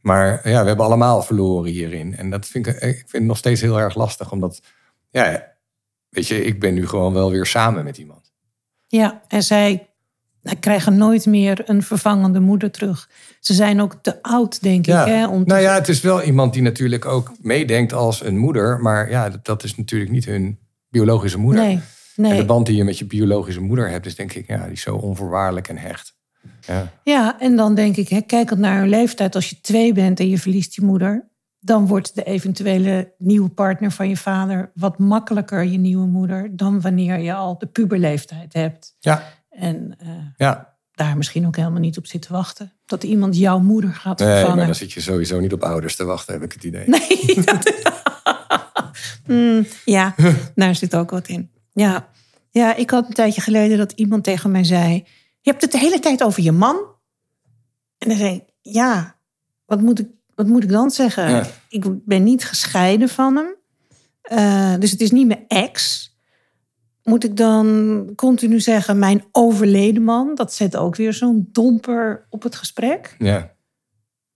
[0.00, 2.16] Maar ja, we hebben allemaal verloren hierin.
[2.16, 4.32] En dat vind ik, ik vind het nog steeds heel erg lastig.
[4.32, 4.62] Omdat,
[5.10, 5.52] ja,
[6.08, 8.32] weet je, ik ben nu gewoon wel weer samen met iemand.
[8.86, 9.88] Ja, en zij
[10.60, 13.08] krijgen nooit meer een vervangende moeder terug.
[13.40, 15.06] Ze zijn ook te oud, denk Ja.
[15.06, 15.12] ik.
[15.12, 18.36] Hè, om te- Nou ja, het is wel iemand die natuurlijk ook meedenkt als een
[18.38, 18.80] moeder.
[18.80, 20.58] Maar ja, dat, dat is natuurlijk niet hun
[20.88, 21.62] biologische moeder.
[21.64, 21.74] nee,
[22.16, 22.36] En nee.
[22.36, 24.80] de band die je met je biologische moeder hebt, is denk ik, ja, die is
[24.80, 26.16] zo onvoorwaardelijk en hecht.
[26.66, 30.20] Ja, Ja, en dan denk ik, hè, kijkend naar hun leeftijd, als je twee bent
[30.20, 31.28] en je verliest je moeder,
[31.60, 36.80] dan wordt de eventuele nieuwe partner van je vader wat makkelijker je nieuwe moeder dan
[36.80, 38.96] wanneer je al de puberleeftijd hebt.
[38.98, 39.22] ja,
[39.58, 40.76] En eh, ja.
[40.92, 42.72] daar misschien ook helemaal niet op zit te wachten.
[42.86, 44.66] Dat iemand jouw moeder gaat Nee, maar vervangen.
[44.66, 46.88] dan zit je sowieso niet op ouders te wachten, heb ik het idee.
[46.88, 47.72] Nee, dat-
[49.26, 50.14] Mm, ja,
[50.54, 51.50] daar zit ook wat in.
[51.72, 52.08] Ja.
[52.50, 54.94] ja, ik had een tijdje geleden dat iemand tegen mij zei...
[55.40, 56.76] Je hebt het de hele tijd over je man.
[57.98, 59.18] En dan zei ik, ja,
[59.64, 61.30] wat moet ik, wat moet ik dan zeggen?
[61.30, 61.46] Ja.
[61.68, 63.54] Ik ben niet gescheiden van hem.
[64.22, 66.06] Eh, dus het is niet mijn ex.
[67.08, 70.34] Moet ik dan continu zeggen, mijn overleden man?
[70.34, 73.14] Dat zet ook weer zo'n domper op het gesprek.
[73.18, 73.54] Ja,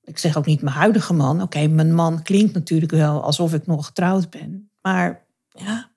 [0.04, 1.42] Ik zeg ook niet mijn huidige man.
[1.42, 4.70] Oké, mijn man klinkt natuurlijk wel alsof ik nog getrouwd ben.
[4.82, 5.90] Maar ja,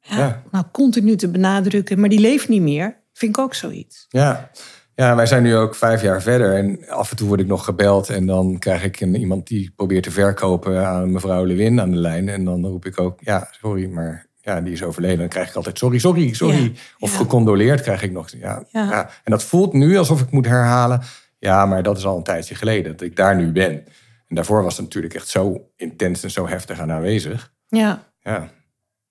[0.00, 0.42] ja, Ja.
[0.50, 4.06] nou continu te benadrukken, maar die leeft niet meer, vind ik ook zoiets.
[4.08, 4.50] ja.
[4.94, 7.64] Ja, wij zijn nu ook vijf jaar verder en af en toe word ik nog
[7.64, 11.90] gebeld en dan krijg ik een, iemand die probeert te verkopen aan mevrouw Lewin aan
[11.90, 12.28] de lijn.
[12.28, 15.18] En dan roep ik ook, ja, sorry, maar ja, die is overleden.
[15.18, 16.62] Dan krijg ik altijd, sorry, sorry, sorry.
[16.62, 17.16] Ja, Of ja.
[17.16, 18.30] gecondoleerd krijg ik nog.
[18.30, 19.10] Ja, Ja.
[19.24, 21.02] En dat voelt nu alsof ik moet herhalen,
[21.38, 23.72] ja, maar dat is al een tijdje geleden dat ik daar nu ben.
[24.28, 27.52] En daarvoor was het natuurlijk echt zo intens en zo heftig aan aanwezig.
[27.68, 28.48] Ja, Ja,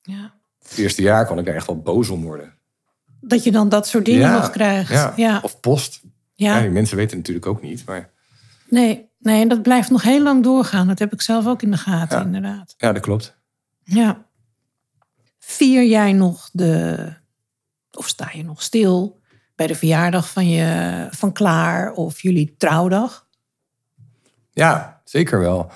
[0.01, 0.33] ja.
[0.69, 2.53] het eerste jaar kon ik daar echt wel boos om worden.
[3.21, 4.89] Dat je dan dat soort dingen nog krijgt.
[4.91, 5.13] Ja.
[5.15, 6.01] Ja, Of post.
[6.33, 6.59] ja.
[6.61, 7.85] Die mensen weten natuurlijk ook niet.
[7.85, 8.09] Maar
[8.69, 10.87] Nee, nee, en dat blijft nog heel lang doorgaan.
[10.87, 12.73] Dat heb ik zelf ook in de gaten, inderdaad.
[12.77, 13.37] ja, dat klopt.
[13.83, 14.25] Ja.
[15.43, 16.97] Vier jij nog de,
[17.91, 19.19] of sta je nog stil
[19.55, 23.27] bij de verjaardag van, je, van Klaar of jullie trouwdag?
[24.51, 25.71] Ja, zeker wel.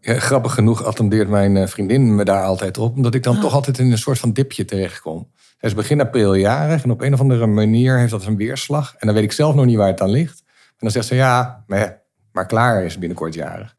[0.00, 2.96] Ja, grappig genoeg attendeert mijn eh, vriendin me daar altijd op.
[2.96, 3.40] Omdat ik dan Ah.
[3.40, 5.30] toch altijd in een soort van dipje terechtkom.
[5.34, 8.94] Zij is begin april jarig en op een of andere manier heeft dat een weerslag.
[8.98, 10.42] En dan weet ik zelf nog niet waar het aan ligt.
[10.46, 13.76] En dan zegt ze ja, maar, maar klaar is binnenkort jarig.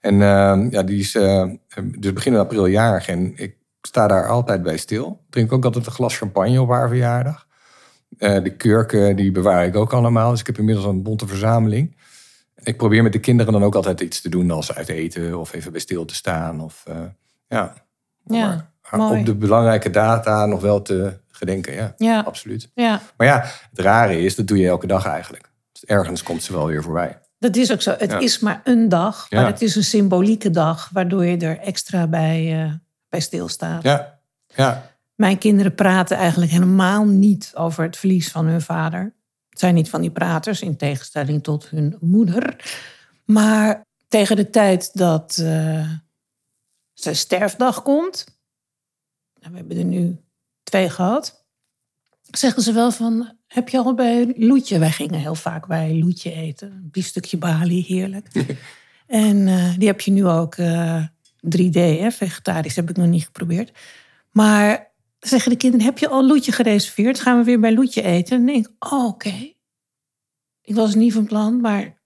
[0.00, 1.48] En eh, ja, die is eh,
[1.84, 5.20] dus begin april jarig en ik sta daar altijd bij stil.
[5.30, 7.46] Drink ook altijd een glas champagne op haar verjaardag.
[8.18, 10.30] Eh, de kurken die bewaar ik ook allemaal.
[10.30, 11.96] Dus ik heb inmiddels een bonte verzameling.
[12.62, 15.52] Ik probeer met de kinderen dan ook altijd iets te doen als uit eten of
[15.52, 16.60] even bij stil te staan.
[16.60, 16.96] Of uh,
[17.48, 17.72] ja,
[18.26, 19.20] Ja, maar, mooi.
[19.20, 21.74] op de belangrijke data nog wel te gedenken.
[21.74, 22.20] Ja, Ja.
[22.20, 22.70] absoluut.
[22.74, 25.50] Ja, Maar ja, het rare is, dat doe je elke dag eigenlijk.
[25.72, 27.18] Dus ergens komt ze wel weer voorbij.
[27.38, 27.94] dat is ook zo.
[27.98, 28.18] Het Ja.
[28.18, 32.62] is maar een dag, maar het is een symbolieke dag, waardoor je er extra bij,
[32.64, 32.72] eh,
[33.14, 33.82] bij stilstaat.
[33.82, 34.18] Ja,
[34.54, 39.14] ja, Mijn kinderen praten eigenlijk helemaal niet over het verlies van hun vader.
[39.48, 42.72] Het zijn niet van die praters, in tegenstelling tot hun moeder.
[43.24, 45.90] Maar tegen de tijd dat eh,
[46.92, 48.24] zijn sterfdag komt,
[49.40, 50.20] nou, we hebben er nu
[50.62, 51.44] twee gehad,
[52.30, 54.78] zeggen ze wel van, heb je al bij Loetje?
[54.78, 58.28] Wij gingen heel vaak bij Loetje eten, een biefstukje Bali, heerlijk.
[59.06, 61.04] en eh, die heb je nu ook eh,
[61.44, 63.72] 3D, hè, vegetarisch, heb ik nog niet geprobeerd.
[64.30, 67.20] Maar zeggen de kinderen, heb je al Loetje gereserveerd?
[67.20, 68.36] Gaan we weer bij Loetje eten?
[68.36, 69.52] En dan denk ik, oh, oké.
[70.62, 72.02] Ik was niet van plan, maar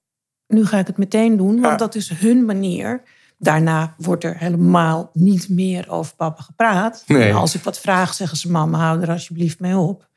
[0.46, 1.60] nu ga ik het meteen doen.
[1.60, 3.02] Want dat is hun manier.
[3.38, 7.04] Daarna wordt er helemaal niet meer over papa gepraat.
[7.06, 7.28] Nee.
[7.28, 10.08] En als ik wat vraag, zeggen ze, mama, hou er alsjeblieft mee op.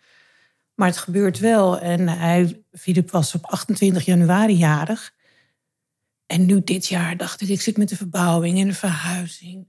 [0.75, 1.79] Maar het gebeurt wel.
[1.79, 5.13] En hij, Filip was op 28 januari jarig.
[6.31, 9.67] En nu dit jaar dacht ik, ik zit met de verbouwing en de verhuizing.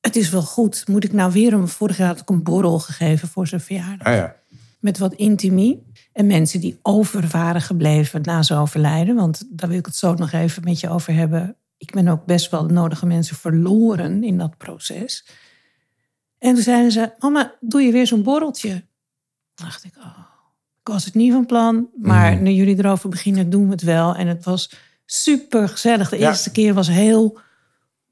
[0.00, 0.88] Het is wel goed.
[0.88, 1.68] Moet ik nou weer een...
[1.68, 4.06] Vorig jaar had ik een borrel gegeven voor zijn verjaardag.
[4.06, 4.36] ah, ja.
[4.80, 5.82] Met wat intimie.
[6.12, 9.14] En mensen die over waren gebleven na zijn overlijden.
[9.14, 11.56] Want daar wil ik het zo nog even met je over hebben.
[11.78, 15.26] Ik ben ook best wel de nodige mensen verloren in dat proces.
[16.38, 18.68] En toen zeiden ze, mama, doe je weer zo'n borreltje?
[19.54, 20.18] Toen dacht ik, oh,
[20.80, 21.88] ik was het niet van plan.
[21.96, 22.42] Maar Mhm.
[22.42, 24.14] nu jullie erover beginnen, doen we het wel.
[24.14, 24.72] En het was
[25.06, 26.08] super gezellig.
[26.08, 26.28] De Ja.
[26.28, 27.38] eerste keer was heel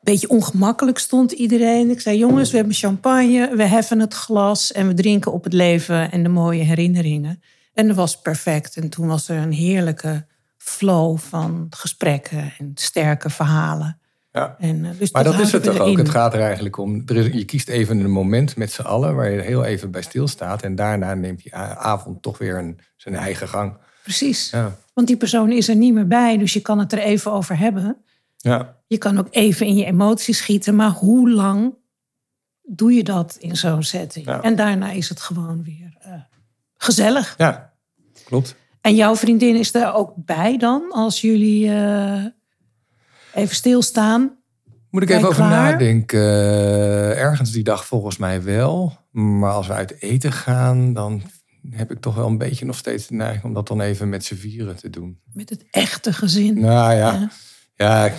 [0.00, 1.90] beetje ongemakkelijk stond iedereen.
[1.90, 5.52] Ik zei, jongens, we hebben champagne, we heffen het glas en we drinken op het
[5.52, 7.42] leven en de mooie herinneringen.
[7.74, 8.76] En dat was perfect.
[8.76, 10.26] En toen was er een heerlijke
[10.56, 13.98] flow van gesprekken en sterke verhalen.
[14.32, 14.56] Ja.
[14.58, 15.98] En, eh, dus Maar dat is het toch ook?
[15.98, 17.02] Het gaat er eigenlijk om.
[17.06, 20.02] Er is, je kiest even een moment met z'n allen waar je heel even bij
[20.02, 20.62] stilstaat.
[20.62, 23.76] En daarna neemt die avond toch weer een, zijn eigen gang.
[24.02, 24.50] Precies.
[24.50, 24.76] Ja.
[24.94, 27.58] Want die persoon is er niet meer bij, dus je kan het er even over
[27.58, 27.96] hebben.
[28.36, 28.76] Ja.
[28.86, 31.74] Je kan ook even in je emoties schieten, maar hoe lang
[32.62, 34.26] doe je dat in zo'n setting?
[34.26, 34.42] Ja.
[34.42, 36.12] En daarna is het gewoon weer eh,
[36.76, 37.34] gezellig.
[37.38, 37.72] ja,
[38.24, 38.56] klopt.
[38.80, 42.24] En jouw vriendin is er ook bij dan, als jullie eh,
[43.34, 44.36] even stilstaan?
[44.90, 45.70] Moet ik even over klaar?
[45.72, 46.20] nadenken.
[46.20, 48.96] Eh, Ergens die dag volgens mij wel.
[49.10, 51.22] Maar als we uit eten gaan, dan
[51.70, 54.24] heb ik toch wel een beetje nog steeds de neiging om dat dan even met
[54.24, 55.20] z'n vieren te doen.
[55.32, 56.60] Met het echte gezin.
[56.60, 57.30] Nou ja, Ja.
[57.74, 58.14] ja, ik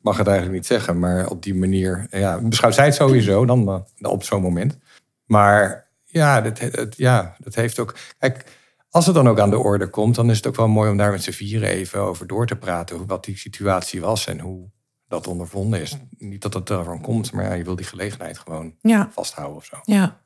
[0.00, 2.06] mag het eigenlijk niet zeggen, maar op die manier.
[2.10, 4.78] Ja, beschouwt zij het sowieso dan op zo'n moment.
[5.24, 7.96] Maar ja dat, het, ja, dat heeft ook.
[8.18, 8.44] Kijk,
[8.90, 10.96] als het dan ook aan de orde komt, dan is het ook wel mooi om
[10.96, 13.06] daar met z'n vieren even over door te praten.
[13.06, 14.68] Wat die situatie was en hoe
[15.08, 15.96] dat ondervonden is.
[16.18, 19.64] Niet dat het ervan komt, maar ja, je wil die gelegenheid gewoon Ja, vasthouden of
[19.64, 19.76] zo.
[19.84, 20.20] ja.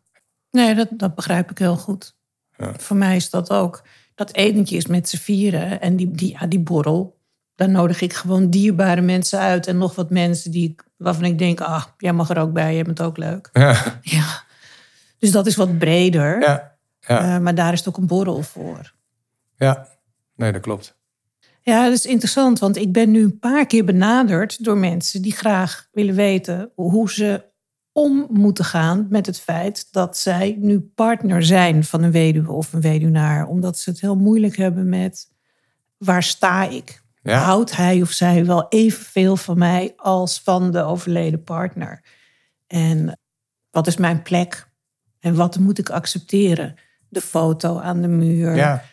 [0.51, 2.17] Nee, dat, dat begrijp ik heel goed.
[2.57, 2.73] Ja.
[2.77, 3.83] Voor mij is dat ook.
[4.15, 7.19] Dat etentje is met z'n vieren en die, die, ja, die borrel.
[7.55, 9.67] Daar nodig ik gewoon dierbare mensen uit.
[9.67, 12.85] En nog wat mensen die, waarvan ik denk, ah, jij mag er ook bij, jij
[12.85, 13.49] bent ook leuk.
[13.53, 14.43] Ja, Ja.
[15.19, 16.41] Dus dat is wat breder.
[16.41, 18.95] ja, ja, Eh, maar daar is het ook een borrel voor.
[19.57, 19.87] ja.
[20.37, 20.97] nee, dat klopt.
[21.61, 25.33] Ja, dat is interessant, want ik ben nu een paar keer benaderd door mensen die
[25.33, 27.45] graag willen weten hoe ze
[27.97, 32.73] om moeten gaan met het feit dat zij nu partner zijn van een weduwe of
[32.73, 33.47] een weduwnaar.
[33.47, 35.33] Omdat ze het heel moeilijk hebben met
[35.99, 37.03] waar sta ik?
[37.23, 37.39] Ja.
[37.39, 42.05] Houdt hij of zij wel evenveel van mij als van de overleden partner?
[42.67, 43.19] En
[43.71, 44.69] wat is mijn plek?
[45.21, 46.75] En wat moet ik accepteren?
[47.09, 48.85] De foto aan de muur Ja,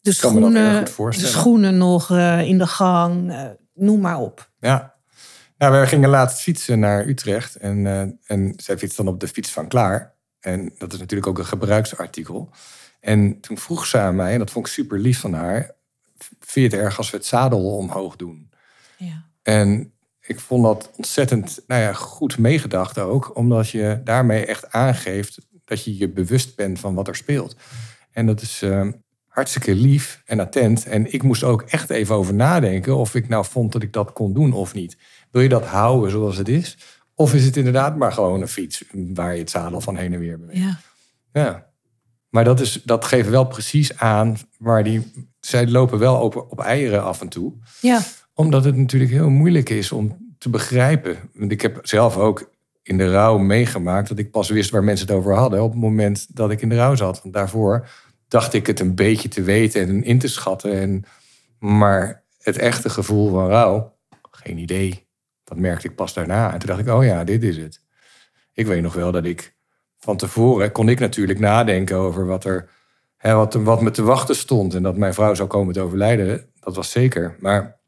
[0.00, 4.50] de schoenen, de schoenen nog eh, in de gang, eh, noem maar op.
[4.58, 4.91] Ja.
[5.62, 7.56] Nou, we gingen laatst fietsen naar Utrecht.
[7.56, 8.00] En, eh,
[8.36, 10.14] en zij fietst dan op de fiets van Klaar.
[10.40, 12.50] En dat is natuurlijk ook een gebruiksartikel.
[13.00, 15.70] En toen vroeg ze aan mij, en dat vond ik super lief van haar...
[16.18, 18.50] vind je het erg als we het zadel omhoog doen?
[18.96, 19.24] Ja.
[19.42, 23.36] En ik vond dat ontzettend nou ja, goed meegedacht ook.
[23.36, 27.56] Omdat je daarmee echt aangeeft dat je je bewust bent van wat er speelt.
[28.10, 28.88] En dat is eh,
[29.26, 30.86] hartstikke lief en attent.
[30.86, 34.12] En ik moest ook echt even over nadenken of ik nou vond dat ik dat
[34.12, 34.96] kon doen of niet.
[35.32, 36.78] Wil je dat houden zoals het is?
[37.14, 40.18] Of is het inderdaad maar gewoon een fiets waar je het zadel van heen en
[40.18, 40.58] weer beweegt?
[40.58, 40.78] Ja.
[41.32, 41.70] Ja.
[42.28, 45.12] Maar dat, is, dat geeft wel precies aan waar die...
[45.40, 48.00] Zij lopen wel op, op eieren af en toe ja,
[48.34, 51.16] omdat het natuurlijk heel moeilijk is om te begrijpen.
[51.34, 52.50] Want ik heb zelf ook
[52.82, 55.80] in de rouw meegemaakt dat ik pas wist waar mensen het over hadden op het
[55.80, 57.22] moment dat ik in de rouw zat.
[57.22, 57.88] Want daarvoor
[58.28, 60.72] dacht ik het een beetje te weten en in te schatten.
[60.72, 61.04] En,
[61.58, 63.96] maar het echte gevoel van rouw,
[64.30, 65.06] geen idee.
[65.44, 66.52] Dat merkte ik pas daarna.
[66.52, 67.80] En toen dacht ik, oh ja, dit is het.
[68.52, 69.54] Ik weet nog wel dat ik
[69.98, 72.70] van tevoren kon ik natuurlijk nadenken over wat er
[73.16, 74.74] hè, wat, wat me te wachten stond.
[74.74, 77.36] En dat mijn vrouw zou komen te overlijden, dat was zeker.
[77.40, 77.80] Maar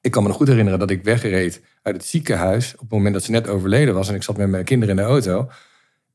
[0.00, 3.14] ik kan me nog goed herinneren dat ik wegreed uit het ziekenhuis op het moment
[3.14, 4.08] dat ze net overleden was.
[4.08, 5.50] En ik zat met mijn kinderen in de auto.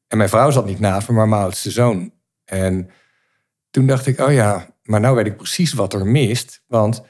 [0.08, 2.12] En mijn vrouw zat niet naast me, maar mijn oudste zoon.
[2.46, 2.90] En
[3.70, 6.64] toen dacht ik, oh ja, maar nou weet ik precies wat er mist.
[6.68, 7.04] Want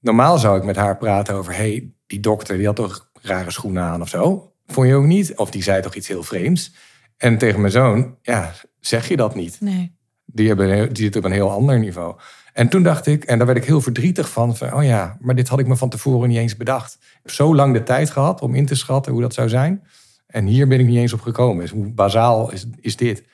[0.00, 3.82] normaal zou ik met haar praten over, hey, die dokter die had toch rare schoenen
[3.82, 4.52] aan of zo.
[4.66, 5.36] Vond je ook niet?
[5.36, 6.74] Of die zei toch iets heel vreemds?
[7.16, 9.56] En tegen mijn zoon, ja, zeg je dat niet.
[9.60, 9.96] nee.
[10.24, 12.16] Die, hebben, die zitten op een heel ander niveau.
[12.52, 15.34] En toen dacht ik, en daar werd ik heel verdrietig van, van, oh ja, maar
[15.34, 16.94] dit had ik me van tevoren niet eens bedacht.
[17.00, 19.82] Ik heb zo lang de tijd gehad om in te schatten hoe dat zou zijn.
[20.26, 21.62] En hier ben ik niet eens op gekomen.
[21.62, 23.24] Dus hoe bazaal is, is dit?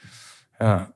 [0.58, 0.92] Ja.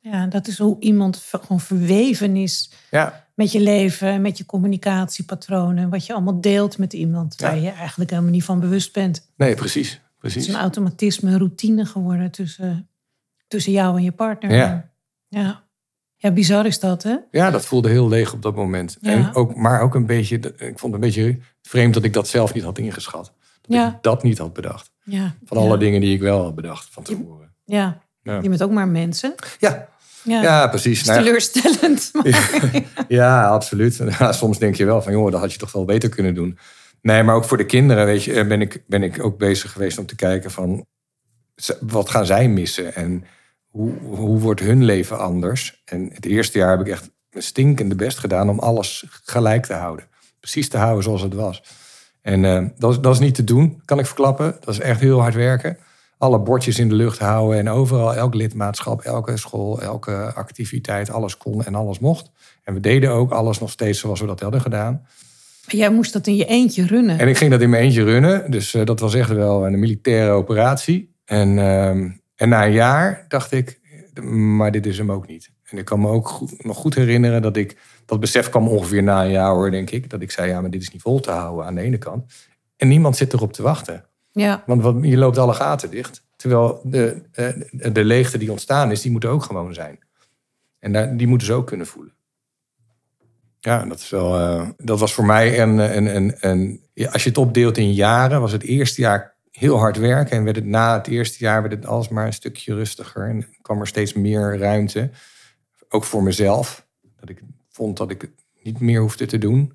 [0.00, 4.46] Ja, dat is hoe iemand gewoon verweven is ja, met je leven, en met je
[4.46, 7.62] communicatiepatronen, wat je allemaal deelt met iemand waar Ja.
[7.62, 9.30] je eigenlijk helemaal niet van bewust bent.
[9.36, 9.90] nee, precies.
[9.92, 10.46] Het precies.
[10.48, 12.88] is een automatisme, een routine geworden tussen,
[13.48, 14.52] tussen jou en je partner.
[14.52, 14.90] Ja.
[15.28, 15.66] ja.
[16.20, 17.16] Ja, bizar is dat, hè?
[17.30, 18.96] Ja, dat voelde heel leeg op dat moment.
[19.00, 19.10] Ja.
[19.12, 22.28] En ook, maar ook een beetje, ik vond het een beetje vreemd dat ik dat
[22.28, 23.32] zelf niet had ingeschat.
[23.60, 23.88] Dat Ja.
[23.88, 24.90] ik dat niet had bedacht.
[25.04, 25.34] Ja.
[25.44, 27.52] Van alle dingen die ik wel had bedacht van tevoren.
[27.64, 27.98] Ja.
[28.28, 28.38] Ja.
[28.42, 29.34] Je bent ook maar mensen.
[29.58, 29.88] Ja,
[30.22, 30.42] Ja.
[30.42, 31.04] ja precies.
[31.04, 32.10] Nou teleurstellend.
[32.12, 34.00] maar- Ja, absoluut.
[34.18, 36.58] Ja, soms denk je wel van, joh, dat had je toch wel beter kunnen doen.
[37.02, 39.98] Nee, maar ook voor de kinderen, weet je, ben ik, ben ik ook bezig geweest
[39.98, 40.86] om te kijken van,
[41.80, 43.24] wat gaan zij missen en
[43.68, 45.82] hoe, hoe wordt hun leven anders?
[45.84, 49.72] En het eerste jaar heb ik echt mijn stinkende best gedaan om alles gelijk te
[49.74, 50.06] houden.
[50.40, 51.62] Precies te houden zoals het was.
[52.22, 54.56] En eh, dat, dat is niet te doen, kan ik verklappen.
[54.60, 55.78] Dat is echt heel hard werken.
[56.18, 61.36] Alle bordjes in de lucht houden en overal, elk lidmaatschap, elke school, elke activiteit, alles
[61.36, 62.30] kon en alles mocht.
[62.64, 65.06] En we deden ook alles nog steeds zoals we dat hadden gedaan.
[65.66, 67.18] Jij moest dat in je eentje runnen.
[67.18, 68.50] En ik ging dat in mijn eentje runnen.
[68.50, 71.14] Dus eh, dat was echt wel een militaire operatie.
[71.24, 73.80] En, ehm, en na een jaar dacht ik,
[74.30, 75.50] maar dit is hem ook niet.
[75.64, 77.76] En ik kan me ook goed- nog goed herinneren dat ik...
[78.06, 80.10] Dat besef kwam ongeveer na een jaar hoor, denk ik.
[80.10, 82.32] Dat ik zei, ja, maar dit is niet vol te houden aan de ene kant.
[82.76, 84.04] En niemand zit erop te wachten.
[84.40, 86.22] Ja, Want je loopt alle gaten dicht.
[86.36, 89.98] Terwijl de, eh, de leegte die ontstaan is, die moet er ook gewoon zijn.
[90.78, 92.12] En die moeten ze ook kunnen voelen.
[93.60, 97.92] Ja, dat, is wel, eh, dat was voor mij een, als je het opdeelt in
[97.92, 100.36] jaren, was het eerste jaar heel hard werken.
[100.36, 103.28] En werd het na het eerste jaar werd het alsmaar een stukje rustiger.
[103.28, 105.10] En kwam er steeds meer ruimte.
[105.88, 106.86] Ook voor mezelf.
[107.20, 108.30] Dat ik vond dat ik het
[108.62, 109.72] niet meer hoefde te doen.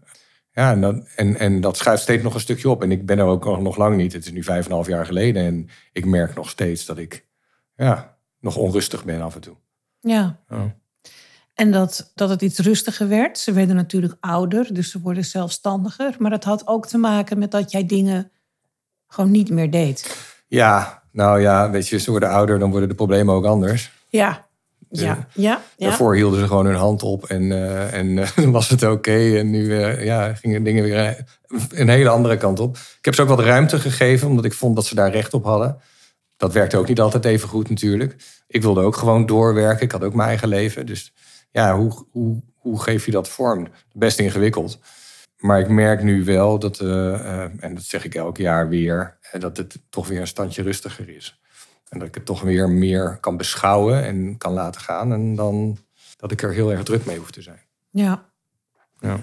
[0.54, 2.84] Ja, en, dat, en, en dat schuift steeds nog een stukje op.
[2.84, 4.14] En ik ben er ook nog, nog lang niet.
[4.14, 5.44] Het is nu vijf en een half jaar geleden.
[5.44, 7.26] En ik merk nog steeds dat ik
[7.76, 9.56] ja, nog onrustig ben af en toe.
[10.00, 10.40] ja.
[10.50, 10.76] Ja.
[11.54, 13.38] En dat, dat het iets rustiger werd.
[13.38, 16.16] Ze werden natuurlijk ouder, dus ze worden zelfstandiger.
[16.20, 18.32] Maar dat had ook te maken met dat jij dingen
[19.08, 20.18] gewoon niet meer deed.
[20.48, 23.92] Ja, nou ja, weet je, ze worden ouder, dan worden de problemen ook anders.
[24.10, 24.48] Ja,
[25.00, 25.62] ja, ja.
[25.78, 25.88] ja.
[25.88, 29.38] Daarvoor hielden ze gewoon hun hand op en, eh, en eh, was het oké.
[29.38, 31.26] En nu eh, ja, gingen dingen weer
[31.70, 32.78] een hele andere kant op.
[32.78, 35.44] Ik heb ze ook wat ruimte gegeven, omdat ik vond dat ze daar recht op
[35.44, 35.78] hadden.
[36.38, 38.16] Dat werkte ook niet altijd even goed natuurlijk.
[38.48, 39.86] Ik wilde ook gewoon doorwerken.
[39.86, 40.86] Ik had ook mijn eigen leven.
[40.86, 41.14] Dus
[41.52, 43.68] ja, hoe, hoe, hoe geef je dat vorm?
[43.92, 44.80] Best ingewikkeld.
[45.38, 49.80] Maar ik merk nu wel dat, en dat zeg ik elk jaar weer, dat het
[49.90, 51.42] toch weer een standje rustiger is.
[51.94, 55.14] En dat ik het toch weer meer kan beschouwen en kan laten gaan.
[55.14, 55.78] En dan
[56.18, 57.62] dat ik er heel erg druk mee hoef te zijn.
[57.90, 58.30] Ja.
[59.00, 59.20] Ja.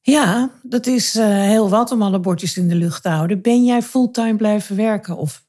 [0.00, 3.42] Ja, dat is eh, heel wat om alle bordjes in de lucht te houden.
[3.42, 5.44] Ben jij fulltime blijven werken of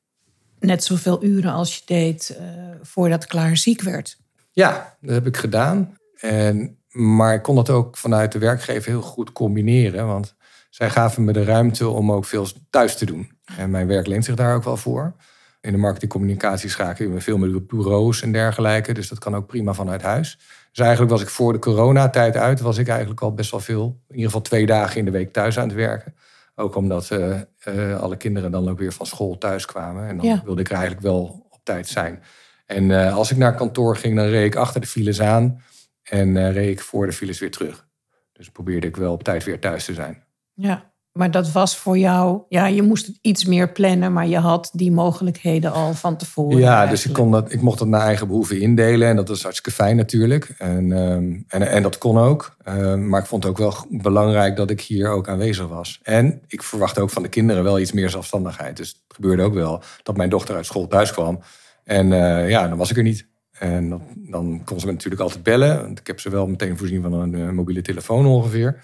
[0.60, 2.46] net zoveel uren als je deed eh,
[2.82, 4.18] voordat Klaar ziek werd?
[4.52, 5.98] Ja, dat heb ik gedaan.
[6.20, 10.08] En, maar ik kon dat ook vanuit de werkgever heel goed combineren.
[10.08, 10.36] Want
[10.70, 13.32] zij gaven me de ruimte om ook veel thuis te doen.
[13.58, 15.16] En mijn werk leent zich daar ook wel voor.
[15.62, 18.93] In de marketingcommunicatie schakelen we veel met bureaus en dergelijke.
[18.93, 20.38] Dus dat kan ook prima vanuit huis.
[20.72, 22.60] Dus eigenlijk was ik voor de coronatijd uit...
[22.60, 23.84] was ik eigenlijk al best wel veel...
[24.08, 26.15] in ieder geval twee dagen in de week thuis aan het werken.
[26.56, 30.08] Ook omdat eh, eh, alle kinderen dan ook weer van school thuis kwamen.
[30.08, 30.41] En dan Ja.
[30.45, 32.24] wilde ik er eigenlijk wel op tijd zijn.
[32.65, 35.62] En eh, als ik naar kantoor ging, dan reed ik achter de files aan...
[36.04, 37.88] en reed ik voor de files weer terug.
[38.34, 40.24] Dus probeerde ik wel op tijd weer thuis te zijn.
[40.54, 44.38] Ja, maar dat was voor jou, ja, je moest het iets meer plannen, maar je
[44.38, 46.58] had die mogelijkheden al van tevoren.
[46.58, 49.08] Ja, dus ik, kon dat, ik mocht dat naar eigen behoeven indelen.
[49.08, 50.56] En dat was hartstikke fijn natuurlijk.
[50.58, 52.56] En, ehm, en, en dat kon ook.
[52.63, 56.00] Ehm, maar ik vond het ook wel belangrijk dat ik hier ook aanwezig was.
[56.04, 58.78] En ik verwacht ook van de kinderen wel iets meer zelfstandigheid.
[58.78, 61.39] Dus het gebeurde ook wel dat mijn dochter uit school thuis kwam.
[61.84, 63.28] En eh, ja, dan was ik er niet.
[63.52, 65.82] En dan, dan kon ze me natuurlijk altijd bellen.
[65.82, 68.82] Want ik heb ze wel meteen voorzien van een eh, mobiele telefoon ongeveer.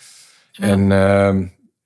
[0.60, 1.46] En, ehm,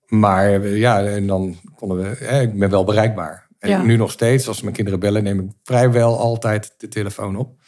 [0.09, 2.15] maar ja, en dan konden we...
[2.25, 3.47] eh, ik ben wel bereikbaar.
[3.59, 3.81] En Ja.
[3.81, 7.59] nu nog steeds, als mijn kinderen bellen, neem ik vrijwel altijd de telefoon op.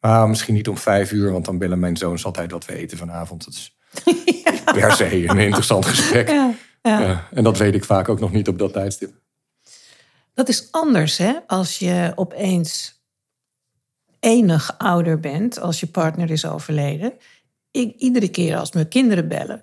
[0.00, 2.98] Maar misschien niet om vijf uur, want dan bellen mijn zoons altijd wat we eten
[2.98, 3.44] vanavond.
[3.44, 3.76] Dat is
[4.80, 6.28] per se een interessant gesprek.
[6.28, 7.00] Ja, ja.
[7.00, 9.12] Ja, en dat weet ik vaak ook nog niet op dat tijdstip.
[10.34, 11.32] Dat is anders, hè?
[11.46, 13.00] Als je opeens
[14.20, 17.12] enig ouder bent, als je partner is overleden.
[17.70, 19.62] Ik, iedere keer als mijn kinderen bellen,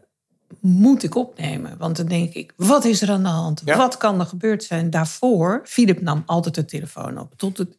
[0.59, 1.77] moet ik opnemen.
[1.77, 3.61] Want dan denk ik, wat is er aan de hand?
[3.65, 3.77] Ja.
[3.77, 4.89] Wat kan er gebeurd zijn?
[4.89, 7.33] Daarvoor, Philip nam altijd de telefoon op.
[7.37, 7.77] Tot het,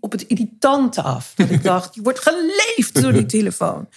[0.00, 1.32] op het irritante af.
[1.36, 3.88] Dat ik dacht, je wordt geleefd door die telefoon.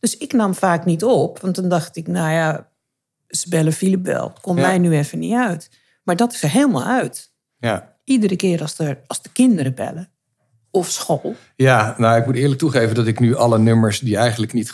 [0.00, 1.40] Dus ik nam vaak niet op.
[1.40, 2.68] Want dan dacht ik, nou ja,
[3.28, 4.32] ze bellen Philip wel.
[4.40, 4.66] Komt Ja.
[4.66, 5.70] mij nu even niet uit.
[6.02, 7.94] Maar dat is er helemaal uit Ja.
[8.04, 10.08] iedere keer als, er, als de kinderen bellen.
[10.70, 11.34] Of school.
[11.56, 14.72] ja, nou ik moet eerlijk toegeven dat ik nu alle nummers die eigenlijk niet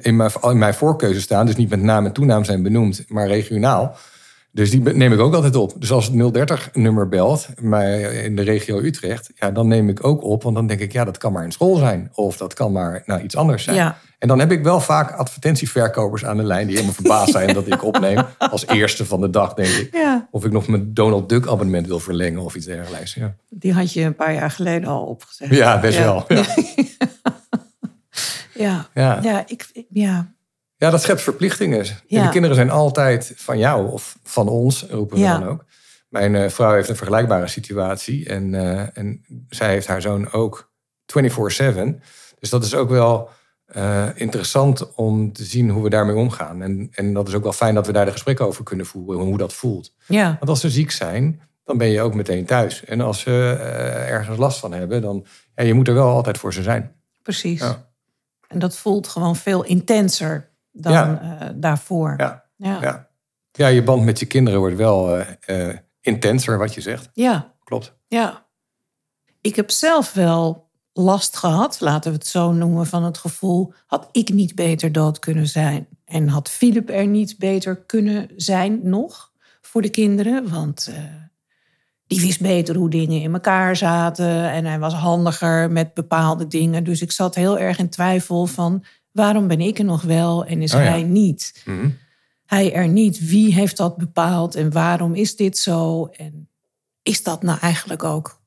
[0.00, 3.26] in mijn, in mijn voorkeuze staan, dus niet met naam en toenaam zijn benoemd, maar
[3.26, 3.96] regionaal.
[4.54, 5.72] Dus die neem ik ook altijd op.
[5.78, 10.22] Dus als het 030-nummer belt, maar in de regio Utrecht, ja, dan neem ik ook
[10.22, 10.42] op.
[10.42, 12.10] Want dan denk ik, ja, dat kan maar in school zijn.
[12.14, 13.76] Of dat kan maar nou, iets anders zijn.
[13.76, 13.98] Ja.
[14.18, 16.66] En dan heb ik wel vaak advertentieverkopers aan de lijn...
[16.66, 18.24] die helemaal verbaasd zijn dat ik opneem.
[18.38, 19.94] Als eerste van de dag, denk ik.
[19.94, 20.28] Ja.
[20.30, 23.14] Of ik nog mijn Donald Duck abonnement wil verlengen of iets dergelijks.
[23.14, 25.48] Ja, Die had je een paar jaar geleden al opgezet.
[25.50, 26.26] ja best wel.
[28.54, 28.88] Ja.
[28.94, 29.44] Ja, Ja.
[29.46, 30.32] ik, ja.
[30.76, 31.78] ja, dat schept verplichtingen.
[31.80, 32.22] En Ja.
[32.24, 35.38] de kinderen zijn altijd van jou of van ons, roepen we Ja.
[35.38, 35.64] dan ook.
[36.08, 38.28] Mijn eh, vrouw heeft een vergelijkbare situatie.
[38.28, 40.72] En, eh, en zij heeft haar zoon ook
[41.06, 42.02] 24-7.
[42.38, 43.28] Dus dat is ook wel...
[43.64, 46.62] eh, interessant om te zien hoe we daarmee omgaan.
[46.62, 49.22] En, en dat is ook wel fijn dat we daar de gesprekken over kunnen voeren,
[49.24, 49.92] hoe dat voelt.
[50.06, 52.84] Ja, Want als ze ziek zijn, dan ben je ook meteen thuis.
[52.84, 53.56] En als ze
[54.08, 56.92] ergens last van hebben, dan ja, je moet er wel altijd voor ze zijn.
[57.22, 57.60] precies.
[57.60, 57.92] Ja.
[58.54, 61.38] En dat voelt gewoon veel intenser dan Ja.
[61.40, 62.14] eh, daarvoor.
[62.16, 62.78] Ja, Ja.
[62.80, 63.08] ja.
[63.52, 67.10] ja, je band met je kinderen wordt wel eh, eh, intenser, wat je zegt.
[67.12, 67.52] ja.
[67.64, 67.94] Klopt.
[68.06, 68.46] Ja.
[69.40, 74.08] Ik heb zelf wel last gehad, laten we het zo noemen, van het gevoel: had
[74.12, 75.88] ik niet beter dood kunnen zijn?
[76.04, 80.50] En had Philip er niet beter kunnen zijn nog voor de kinderen?
[80.50, 80.90] Want
[82.14, 86.84] die wist beter hoe dingen in elkaar zaten en hij was handiger met bepaalde dingen.
[86.84, 90.62] Dus ik zat heel erg in twijfel van waarom ben ik er nog wel en
[90.62, 90.86] is Oh ja.
[90.88, 91.62] hij niet?
[91.64, 91.88] Mhm.
[92.46, 93.26] hij er niet?
[93.28, 96.06] Wie heeft dat bepaald en waarom is dit zo?
[96.16, 96.48] En
[97.02, 98.42] is dat nou eigenlijk ook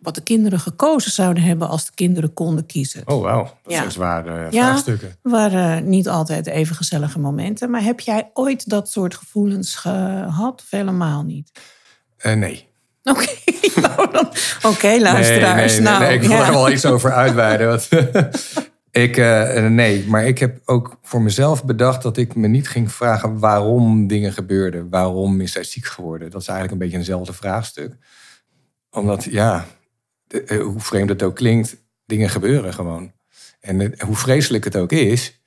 [0.00, 3.02] wat de kinderen gekozen zouden hebben als de kinderen konden kiezen?
[3.08, 3.42] Oh, wauw.
[3.42, 3.78] Dat Ja.
[3.78, 4.66] zijn zware eh, Ja.
[4.66, 5.16] vraagstukken.
[5.22, 7.70] waren niet altijd even gezellige momenten.
[7.70, 10.60] Maar heb jij ooit dat soort gevoelens gehad?
[10.62, 11.50] Of helemaal niet?
[12.16, 12.68] Eh, nee.
[13.12, 13.26] Oké,
[13.80, 14.32] dan-
[14.62, 15.72] oké, luisteraars.
[15.72, 16.46] Nee, nee, nee, nou, nee, ik wil ja.
[16.46, 17.66] er wel iets over uitweiden.
[17.68, 17.88] want
[18.90, 22.92] ik, eh, nee, maar ik heb ook voor mezelf bedacht dat ik me niet ging
[22.92, 24.88] vragen waarom dingen gebeurden.
[24.90, 26.30] Waarom is zij ziek geworden?
[26.30, 27.94] Dat is eigenlijk een beetje eenzelfde vraagstuk.
[28.90, 29.66] Omdat, ja,
[30.26, 31.76] de- eh, hoe vreemd het ook klinkt,
[32.06, 33.12] dingen gebeuren gewoon.
[33.60, 35.40] En hoe vreselijk het ook is,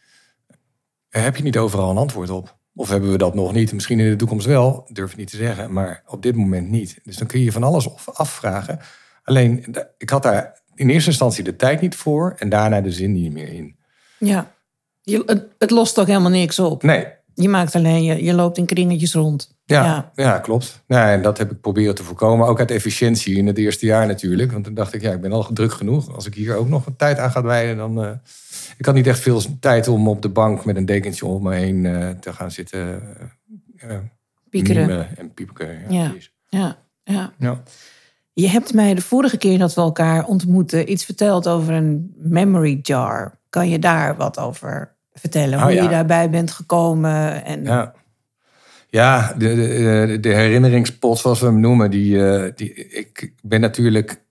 [1.10, 2.58] eh, heb je niet overal een antwoord op.
[2.76, 3.74] Of hebben we dat nog niet?
[3.74, 5.74] Misschien in de toekomst wel, durf ik niet te zeggen.
[5.74, 6.99] Maar op dit moment niet.
[7.03, 8.80] Dus dan kun je van alles af- afvragen.
[9.24, 12.36] Alleen, ik had daar in eerste instantie de tijd niet voor.
[12.38, 13.76] En daarna de zin niet meer in.
[14.19, 14.51] Ja.
[15.01, 16.84] Je, het, het lost ook helemaal niks op.
[16.84, 19.55] Nee, Je maakt alleen, je, je loopt in kringetjes rond.
[19.65, 20.11] ja, Ja.
[20.15, 20.39] ja.
[20.39, 20.84] klopt.
[20.88, 22.47] Nou, en dat heb ik proberen te voorkomen.
[22.47, 24.51] Ook uit efficiëntie in het eerste jaar natuurlijk.
[24.51, 26.15] Want toen dacht ik, ja, ik ben al druk genoeg.
[26.15, 28.03] Als ik hier ook nog wat tijd aan ga wijden, dan...
[28.03, 28.11] eh,
[28.78, 31.55] ik had niet echt veel tijd om op de bank met een dekentje om me
[31.55, 33.01] heen eh, te gaan zitten.
[33.78, 33.99] eh, eh,
[34.49, 35.17] Piekeren.
[35.17, 35.80] en pieperen.
[35.89, 36.09] Ja, Ja.
[36.09, 36.34] precies.
[36.49, 37.34] Ja, ja.
[37.38, 37.63] ja.
[38.34, 42.80] Je hebt mij de vorige keer dat we elkaar ontmoetten iets verteld over een memory
[42.82, 43.39] jar.
[43.49, 45.57] Kan je daar wat over vertellen?
[45.57, 45.84] Oh, Hoe ja.
[45.84, 47.45] je daarbij bent gekomen?
[47.45, 47.63] En...
[47.63, 47.93] Ja,
[48.89, 54.22] ja de, de, de herinneringspot, zoals we hem noemen, die, eh, die, ik ben natuurlijk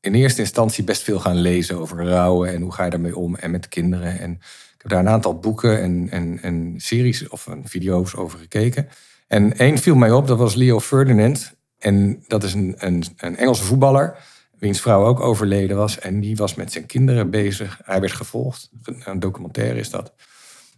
[0.00, 3.36] in eerste instantie best veel gaan lezen over rouwen en hoe ga je daarmee om
[3.36, 4.18] en met kinderen.
[4.18, 8.38] En ik heb daar een aantal boeken en, en, en series of en video's over
[8.38, 8.88] gekeken.
[9.26, 11.54] En één viel mij op, dat was Leo Ferdinand.
[11.78, 14.18] En dat is een, een, een Engelse voetballer,
[14.58, 15.98] wiens vrouw ook overleden was.
[15.98, 17.80] En die was met zijn kinderen bezig.
[17.84, 18.70] Hij werd gevolgd,
[19.04, 20.12] een documentaire is dat.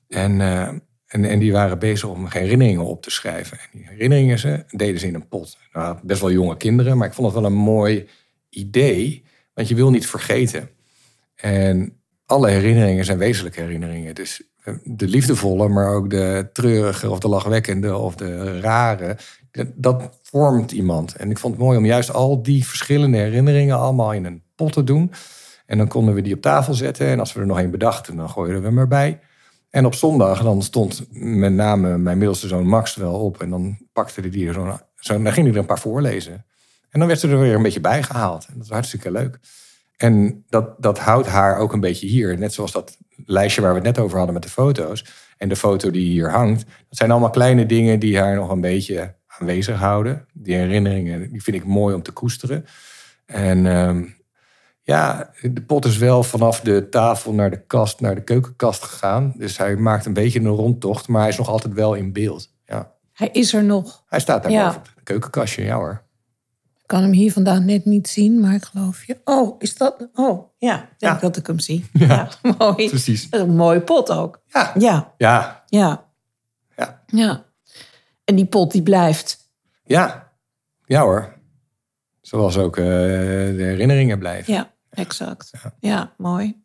[0.08, 0.68] En, eh,
[1.06, 3.58] en, en die waren bezig om herinneringen op te schrijven.
[3.58, 5.58] En die herinneringen ze, deden ze in een pot.
[5.72, 8.08] Nou, best wel jonge kinderen, maar ik vond het wel een mooi
[8.48, 9.24] idee.
[9.54, 10.68] Want je wil niet vergeten.
[11.34, 11.92] En
[12.26, 14.14] alle herinneringen zijn wezenlijke herinneringen.
[14.14, 19.16] Dus eh, de liefdevolle, maar ook de treurige of de lachwekkende of de rare.
[19.74, 21.14] dat- vormt iemand.
[21.16, 24.72] En ik vond het mooi om juist al die verschillende herinneringen allemaal in een pot
[24.72, 25.12] te doen.
[25.66, 27.06] En dan konden we die op tafel zetten.
[27.06, 29.20] En als we er nog één bedachten, dan gooiden we hem erbij.
[29.70, 33.42] En op zondag dan stond met name mijn middelste zoon Max wel op.
[33.42, 36.44] En dan pakte hij die er zo, zo dan ging hij er een paar voorlezen.
[36.90, 38.44] En dan werd ze er weer een beetje bijgehaald.
[38.46, 39.38] En dat was hartstikke leuk.
[39.96, 42.38] En dat, dat houdt haar ook een beetje hier.
[42.38, 45.04] Net zoals dat lijstje waar we het net over hadden met de foto's.
[45.36, 46.64] En de foto die hier hangt.
[46.66, 50.26] Dat zijn allemaal kleine dingen die haar nog een beetje aanwezig houden.
[50.32, 52.64] Die herinneringen, die vind ik mooi om te koesteren.
[53.26, 54.04] En ehm,
[54.82, 59.32] ja, de pot is wel vanaf de tafel naar de kast, naar de keukenkast gegaan.
[59.36, 62.52] Dus hij maakt een beetje een rondtocht, maar hij is nog altijd wel in beeld.
[62.64, 62.92] Ja.
[63.12, 64.04] Hij is er nog.
[64.06, 64.64] Hij staat daar Ja.
[64.64, 66.02] boven op het keukenkastje, ja hoor.
[66.88, 69.16] Ik kan hem hier vandaan net niet zien, maar ik geloof je.
[69.24, 70.08] Oh, is dat?
[70.14, 70.82] Oh, ja.
[70.82, 71.18] Ik denk Ja.
[71.18, 71.86] dat ik hem zie.
[71.92, 72.28] Ja,
[72.58, 72.88] mooi.
[72.88, 73.26] Precies.
[73.30, 74.40] Een mooie pot ook.
[74.46, 76.04] Ja, Ja, ja, ja,
[76.76, 77.02] ja.
[77.06, 77.44] ja.
[78.24, 79.50] En die pot die blijft.
[79.84, 80.32] Ja,
[80.84, 81.34] ja hoor.
[82.20, 84.52] Zoals ook eh, de herinneringen blijven.
[84.54, 85.50] Ja, exact.
[85.80, 86.12] Ja.
[86.16, 86.62] mooi.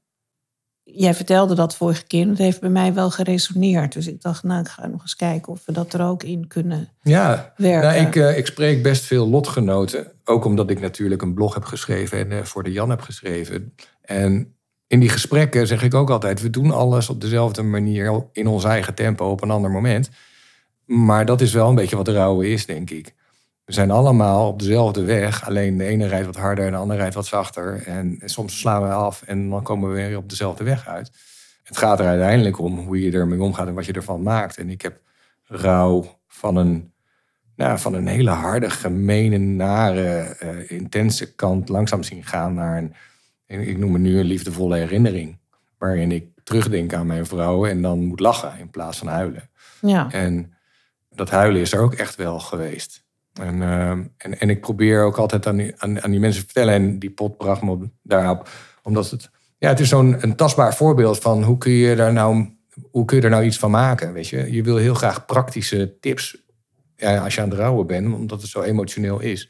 [0.96, 3.94] Jij vertelde dat vorige keer dat heeft bij mij wel geresoneerd.
[3.94, 6.48] Dus ik dacht, nou, ik ga nog eens kijken of we dat er ook in
[6.48, 6.90] kunnen.
[7.02, 7.90] Ja, Werken.
[7.90, 10.12] nou, ik, eh, ik spreek best veel lotgenoten.
[10.24, 13.74] Ook omdat ik natuurlijk een blog heb geschreven en eh, voor de Jan heb geschreven.
[14.02, 14.56] En
[14.88, 18.64] in die gesprekken zeg ik ook altijd: we doen alles op dezelfde manier, in ons
[18.64, 20.10] eigen tempo, op een ander moment.
[20.86, 23.14] Maar dat is wel een beetje wat rouwen is, denk ik.
[23.66, 25.46] We zijn allemaal op dezelfde weg.
[25.46, 27.84] Alleen de ene rijdt wat harder en de andere rijdt wat zachter.
[27.88, 31.12] En soms slaan we af en dan komen we weer op dezelfde weg uit.
[31.64, 34.58] Het gaat er uiteindelijk om hoe je ermee omgaat en wat je ervan maakt.
[34.58, 35.00] En ik heb
[35.44, 36.94] rouw van een,
[37.56, 42.94] nou, van een hele harde, gemene, nare, eh, intense kant langzaam zien gaan naar een,
[43.68, 45.38] ik noem het nu een liefdevolle herinnering.
[45.78, 49.50] Waarin ik terugdenk aan mijn vrouw en dan moet lachen in plaats van huilen.
[49.82, 50.12] Ja.
[50.12, 50.54] En
[51.10, 53.03] dat huilen is er ook echt wel geweest.
[53.42, 56.74] En, ehm, en, en ik probeer ook altijd aan die, aan, die mensen te vertellen.
[56.74, 58.50] En die pot bracht me op- daarop.
[58.84, 62.48] Omdat het, ja, het is zo'n tastbaar voorbeeld van hoe kun je daar nou,
[62.92, 64.14] hoe kun je er nou iets van maken.
[64.14, 64.52] Weet je?
[64.52, 66.44] je wil heel graag praktische tips
[66.96, 69.50] ja, als je aan het rouwen bent, omdat het zo emotioneel is.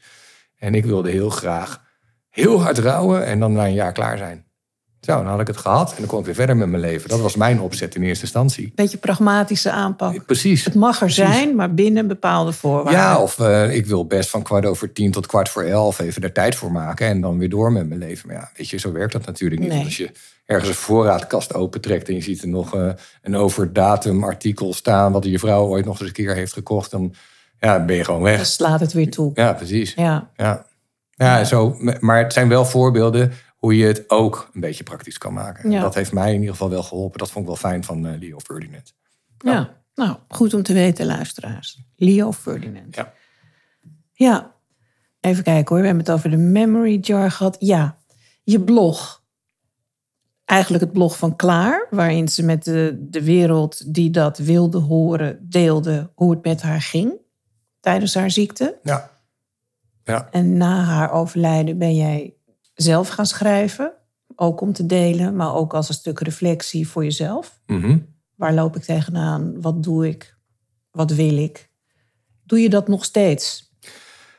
[0.58, 1.82] En ik wilde heel graag
[2.30, 4.46] heel hard rouwen en dan na een jaar klaar zijn.
[5.04, 7.08] Zo, dan had ik het gehad en dan kon ik weer verder met mijn leven.
[7.08, 8.72] Dat was mijn opzet in eerste instantie.
[8.74, 10.26] Beetje pragmatische aanpak.
[10.26, 10.64] Precies.
[10.64, 12.92] Het mag er zijn, maar binnen bepaalde voorwaarden.
[12.92, 16.22] Ja, of eh, ik wil best van kwart over tien tot kwart voor elf even
[16.22, 18.26] er tijd voor maken en dan weer door met mijn leven.
[18.28, 19.70] Maar ja, weet je, zo werkt dat natuurlijk niet.
[19.70, 19.78] Nee.
[19.78, 20.10] Want Als je
[20.46, 22.88] ergens een voorraadkast opentrekt en je ziet er nog eh,
[23.22, 27.14] een overdatum artikel staan wat je vrouw ooit nog eens een keer heeft gekocht, dan
[27.60, 28.46] ja, ben je gewoon Dan weg.
[28.46, 29.30] slaat het weer toe.
[29.34, 29.92] Ja, precies.
[29.96, 30.30] Ja.
[30.36, 30.66] Ja.
[31.16, 33.32] Ja, zo, maar het zijn wel voorbeelden
[33.64, 35.70] hoe je het ook een beetje praktisch kan maken.
[35.70, 35.80] Ja.
[35.80, 37.18] Dat heeft mij in ieder geval wel geholpen.
[37.18, 38.94] Dat vond ik wel fijn van eh, Leo Ferdinand.
[39.38, 39.82] Ja.
[39.94, 41.80] Nou, goed om te weten, luisteraars.
[41.96, 42.94] Leo Ferdinand.
[42.94, 43.12] Ja.
[44.12, 44.54] Ja.
[45.20, 45.80] Even kijken hoor.
[45.80, 47.56] We hebben het over de memory jar gehad.
[47.58, 47.98] Ja,
[48.42, 49.22] je blog.
[50.44, 55.46] Eigenlijk het blog van Klaar, waarin ze met de, de wereld die dat wilde horen,
[55.48, 57.12] deelde hoe het met haar ging
[57.80, 58.78] tijdens haar ziekte.
[58.82, 59.10] Ja.
[60.04, 60.28] Ja.
[60.30, 62.34] En na haar overlijden ben jij
[62.74, 63.92] zelf gaan schrijven.
[64.36, 67.60] Ook om te delen, maar ook als een stuk reflectie voor jezelf.
[67.66, 67.98] Mhm.
[68.34, 69.60] Waar loop ik tegenaan?
[69.60, 70.36] Wat doe ik?
[70.90, 71.70] Wat wil ik?
[72.44, 73.72] Doe je dat nog steeds?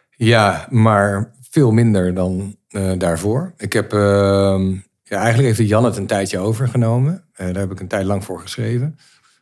[0.10, 3.54] Ja, maar veel minder dan eh, daarvoor.
[3.58, 4.72] Ik heb, ehm,
[5.04, 7.24] ja, eigenlijk heeft Jan het een tijdje overgenomen.
[7.34, 8.98] Eh, daar heb ik een tijd lang voor geschreven.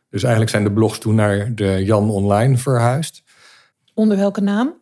[0.08, 3.22] Dus eigenlijk zijn de blogs toen naar de Jan Online verhuisd.
[3.94, 4.74] Onder welke naam?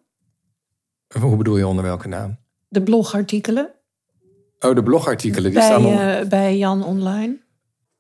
[1.21, 2.39] Hoe bedoel je onder welke naam?
[2.69, 3.71] De blogartikelen
[4.63, 5.51] Oh, de blogartikelen.
[5.51, 7.37] Die bij, staan om, eh, bij Jan Online.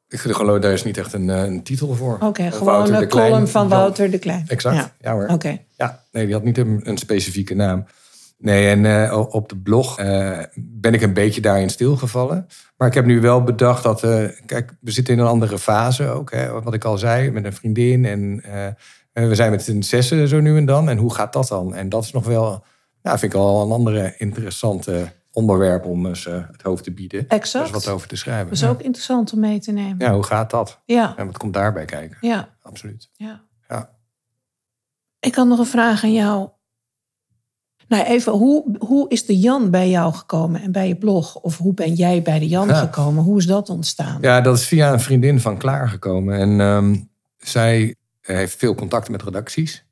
[0.09, 2.19] Ik geloof, daar is niet echt een, eh, een titel voor.
[2.21, 4.45] Oké, gewoon Wouter een Klein, column van Wouter de Klein.
[4.49, 4.93] Exact, Ja.
[5.01, 5.27] ja, hoor.
[5.27, 5.59] Oké.
[5.77, 7.85] Ja, nee, die had niet een, een specifieke naam.
[8.39, 9.97] Nee, en eh, op de blog
[10.57, 12.47] ben ik een beetje daarin stilgevallen.
[12.77, 14.01] Maar ik heb nu wel bedacht dat...
[14.47, 16.31] kijk, we zitten in een andere fase ook.
[16.31, 18.05] Hè, wat ik al zei, met een vriendin.
[18.05, 18.43] En
[19.13, 20.89] we zijn met z'n zessen zo nu en dan.
[20.89, 21.75] En hoe gaat dat dan?
[21.75, 22.65] En dat is nog wel...
[23.03, 27.29] Nou, vind ik al een andere interessante onderwerp om eens eh, het hoofd te bieden.
[27.29, 27.69] Exact.
[27.69, 28.45] Er is wat over te schrijven.
[28.45, 28.69] Dat is ja.
[28.69, 29.97] ook interessant om mee te nemen.
[29.99, 30.81] ja, hoe gaat dat?
[30.85, 32.17] Ja, En wat komt daarbij kijken?
[32.21, 33.11] ja, Absoluut.
[33.13, 33.45] ja.
[33.69, 33.91] Ja.
[35.21, 36.49] Ik had nog een vraag aan jou.
[37.89, 41.37] Nou, even, hoe, hoe is de Jan bij jou gekomen en bij je blog?
[41.37, 42.75] Of hoe ben jij bij de Jan Ja.
[42.81, 43.25] gekomen?
[43.25, 44.19] Hoe is dat ontstaan?
[44.21, 46.39] Ja, dat is via een vriendin van Klaar gekomen.
[46.39, 46.97] En ehm,
[47.39, 49.85] zij heeft veel contacten met redacties.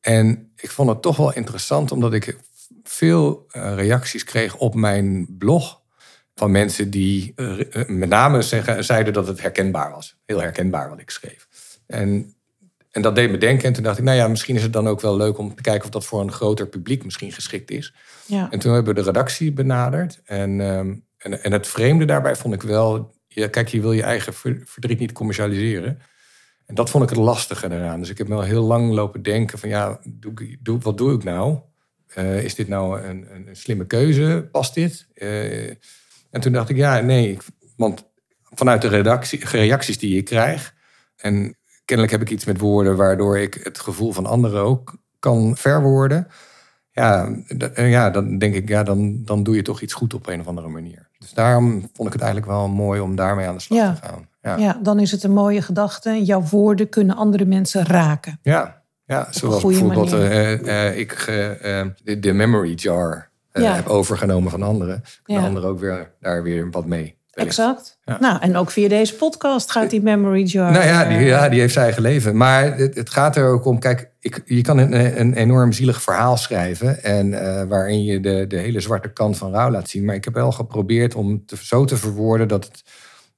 [0.00, 2.38] En ik vond het toch wel interessant, omdat ik
[2.82, 5.80] veel eh, reacties kreeg op mijn blog.
[6.34, 10.16] Van mensen die eh, eh, met name zeggen, zeiden dat het herkenbaar was.
[10.24, 11.48] Heel herkenbaar wat ik schreef.
[11.86, 12.34] En,
[12.90, 13.64] en dat deed me denken.
[13.66, 15.62] En toen dacht ik, nou ja, misschien is het dan ook wel leuk om te
[15.62, 17.94] kijken of dat voor een groter publiek misschien geschikt is.
[18.26, 18.50] Ja.
[18.50, 20.20] En toen hebben we de redactie benaderd.
[20.24, 23.14] En, ehm, en, en het vreemde daarbij vond ik wel...
[23.26, 25.98] Ja, kijk, je wil je eigen ver- verdriet niet commercialiseren.
[26.66, 28.00] En dat vond ik het lastige eraan.
[28.00, 29.68] Dus ik heb wel heel lang lopen denken van...
[29.68, 31.58] ja, doe, doe, wat doe ik nou?
[32.14, 34.48] Eh, is dit nou een, een, een slimme keuze?
[34.52, 35.06] Past dit?
[35.14, 35.68] Eh,
[36.30, 37.30] en toen dacht ik, ja, nee.
[37.30, 37.42] ik-
[37.76, 38.10] want
[38.54, 40.74] vanuit de redactie, reacties die ik krijg...
[41.16, 42.96] en kennelijk heb ik iets met woorden...
[42.96, 46.26] waardoor ik het gevoel van anderen ook kan verwoorden...
[46.94, 47.28] Ja,
[47.74, 50.40] eh, ja, dan denk ik, ja, dan, dan doe je toch iets goed op een
[50.40, 51.08] of andere manier.
[51.18, 53.92] Dus daarom vond ik het eigenlijk wel mooi om daarmee aan de slag Ja.
[53.94, 54.28] te gaan.
[54.42, 56.24] Ja, ja, dan is het een mooie gedachte.
[56.24, 58.38] Jouw woorden kunnen andere mensen raken.
[58.42, 58.81] ja,
[59.12, 61.86] ja zoals bijvoorbeeld eh, eh, ik eh,
[62.20, 63.74] de, memory jar Ja.
[63.74, 65.02] heb overgenomen van anderen.
[65.24, 67.16] De anderen ook weer, daar weer wat mee.
[67.30, 67.58] wellicht.
[67.58, 67.98] Exact.
[68.04, 68.16] Ja.
[68.20, 70.72] Nou, en ook via deze podcast gaat die memory jar.
[70.72, 72.36] Nou ja die, ja, die heeft zijn eigen leven.
[72.36, 76.02] Maar het, het gaat er ook om, kijk, ik, je kan een, een enorm zielig
[76.02, 77.02] verhaal schrijven.
[77.02, 77.30] En
[77.68, 80.04] waarin je de, de hele zwarte kant van rouw laat zien.
[80.04, 82.82] Maar ik heb wel geprobeerd om te, zo te verwoorden dat het,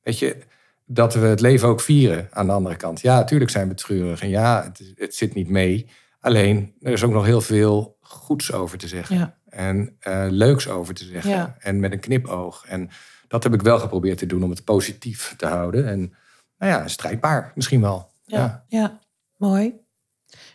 [0.02, 0.36] weet je,
[0.84, 3.00] dat we het leven ook vieren aan de andere kant.
[3.00, 4.22] Ja, natuurlijk zijn we treurig.
[4.22, 5.88] En ja, het, het zit niet mee.
[6.20, 9.16] Alleen, er is ook nog heel veel goeds over te zeggen.
[9.16, 9.36] Ja.
[9.48, 11.30] En eh, leuks over te zeggen.
[11.30, 11.56] Ja.
[11.58, 12.64] En met een knipoog.
[12.66, 12.90] En
[13.28, 15.88] dat heb ik wel geprobeerd te doen om het positief te houden.
[15.88, 16.14] En
[16.58, 18.10] nou ja, strijdbaar misschien wel.
[18.24, 18.64] Ja, Ja.
[18.78, 18.98] ja.
[19.36, 19.74] mooi.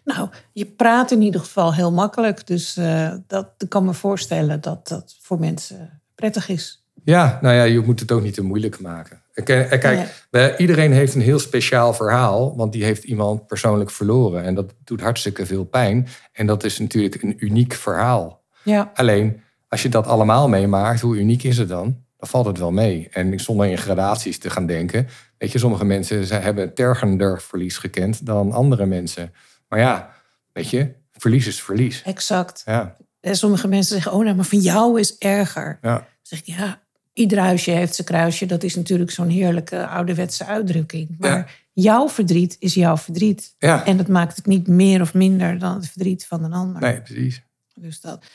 [0.04, 2.48] Nou, je praat in ieder geval heel makkelijk.
[2.48, 6.84] Dus eh, dat ik kan me voorstellen dat dat voor mensen prettig is.
[7.04, 9.22] Ja, nou ja, je moet het ook niet te moeilijk maken.
[9.48, 10.10] En kijk,
[10.58, 14.44] iedereen heeft een heel speciaal verhaal, want die heeft iemand persoonlijk verloren.
[14.44, 16.08] En dat doet hartstikke veel pijn.
[16.32, 18.44] En dat is natuurlijk een uniek verhaal.
[18.64, 22.08] Ja, Alleen, als je dat allemaal meemaakt, hoe uniek is het dan?
[22.18, 23.08] dan valt het wel mee.
[23.12, 25.08] En zonder in gradaties te gaan denken.
[25.38, 29.34] Weet je, sommige mensen ze hebben tergender verlies gekend dan andere mensen.
[29.68, 30.10] Maar ja,
[30.54, 32.02] weet je, verlies is verlies.
[32.06, 32.62] Exact.
[32.66, 35.78] Ja, En sommige mensen zeggen, oh nou, maar van jou is erger.
[35.82, 36.82] ja, Dan zeg ik, ja,
[37.20, 38.46] ieder huisje heeft zijn kruisje.
[38.46, 41.16] Dat is natuurlijk zo'n heerlijke ouderwetse uitdrukking.
[41.18, 41.46] Maar Ja.
[41.74, 43.56] jouw verdriet is jouw verdriet.
[43.58, 43.86] ja.
[43.86, 46.82] En dat maakt het niet meer of minder dan het verdriet van een ander.
[46.82, 47.42] Nee, precies.
[47.76, 48.26] Dus dat.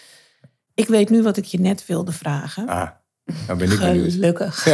[0.74, 2.68] Ik weet nu wat ik je net wilde vragen.
[2.68, 2.88] Ah,
[3.46, 4.12] nou ben ik benieuwd.
[4.12, 4.64] Gelukkig.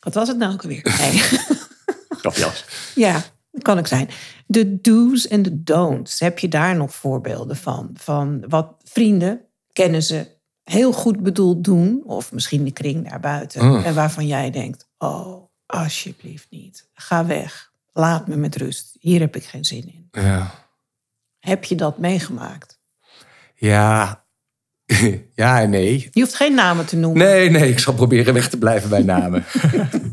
[0.00, 0.94] Wat was het nou ook alweer?
[0.98, 1.20] Nee.
[2.20, 2.64] Grapjas.
[2.94, 4.08] Ja, dat kan ik zijn.
[4.46, 6.20] De do's en de don'ts.
[6.20, 7.90] Heb je daar nog voorbeelden van?
[7.94, 9.40] Van wat vrienden,
[9.72, 10.26] kennen ze,
[10.70, 12.02] heel goed bedoeld doen.
[12.04, 13.66] Of misschien de kring daarbuiten.
[13.66, 13.82] Mm.
[13.82, 16.88] En waarvan jij denkt, oh, alsjeblieft niet.
[16.94, 17.72] Ga weg.
[17.92, 18.96] Laat me met rust.
[19.00, 20.08] Hier heb ik geen zin in.
[20.22, 20.54] Ja.
[21.38, 22.80] Heb je dat meegemaakt?
[23.54, 24.24] Ja.
[25.34, 26.08] ja en nee.
[26.12, 27.26] Je hoeft geen namen te noemen.
[27.26, 29.44] Nee, nee, ik zal proberen weg te blijven bij namen.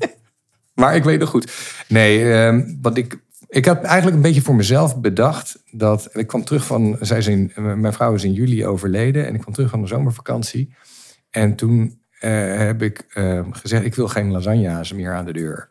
[0.74, 1.51] maar ik weet nog goed.
[1.88, 3.18] Nee, ehm, wat ik,
[3.56, 7.51] ik had eigenlijk een beetje voor mezelf bedacht dat ik kwam terug van, zij in,
[7.56, 10.76] mijn vrouw is in juli overleden en ik kwam terug van de zomervakantie.
[11.30, 15.70] En toen eh, heb ik ehm, gezegd, ik wil geen lasagna's meer aan de deur.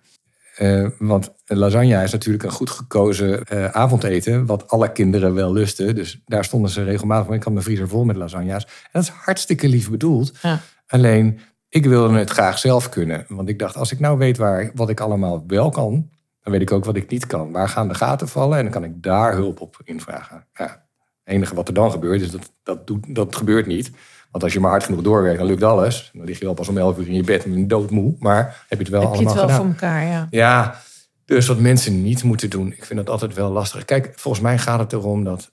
[0.56, 5.94] Eh, want lasagne is natuurlijk een goed gekozen eh, avondeten, wat alle kinderen wel lusten.
[5.94, 7.34] Dus daar stonden ze regelmatig van.
[7.34, 8.64] Ik had mijn vriezer vol met lasagna's.
[8.64, 10.32] En dat is hartstikke lief bedoeld.
[10.42, 10.60] Ja.
[10.86, 13.24] Alleen, ik wilde het graag zelf kunnen.
[13.28, 16.12] Want ik dacht, als ik nou weet waar, wat ik allemaal wel kan,
[16.44, 17.52] dan weet ik ook wat ik niet kan.
[17.52, 18.56] Waar gaan de gaten vallen?
[18.56, 20.46] En dan kan ik daar hulp op invragen.
[20.52, 20.86] Ja.
[21.24, 23.90] Het enige wat er dan gebeurt, is dat dat, doet, dat gebeurt niet.
[24.30, 26.10] Want als je maar hard genoeg doorwerkt, dan lukt alles.
[26.12, 28.16] Dan lig je wel pas om 11 uur in je bed en doodmoe.
[28.18, 29.74] Maar heb je het wel heb je allemaal het wel gedaan.
[29.74, 30.26] voor elkaar, ja.
[30.30, 30.80] Ja,
[31.24, 33.84] dus wat mensen niet moeten doen, ik vind dat altijd wel lastig.
[33.84, 35.52] Kijk, volgens mij gaat het erom dat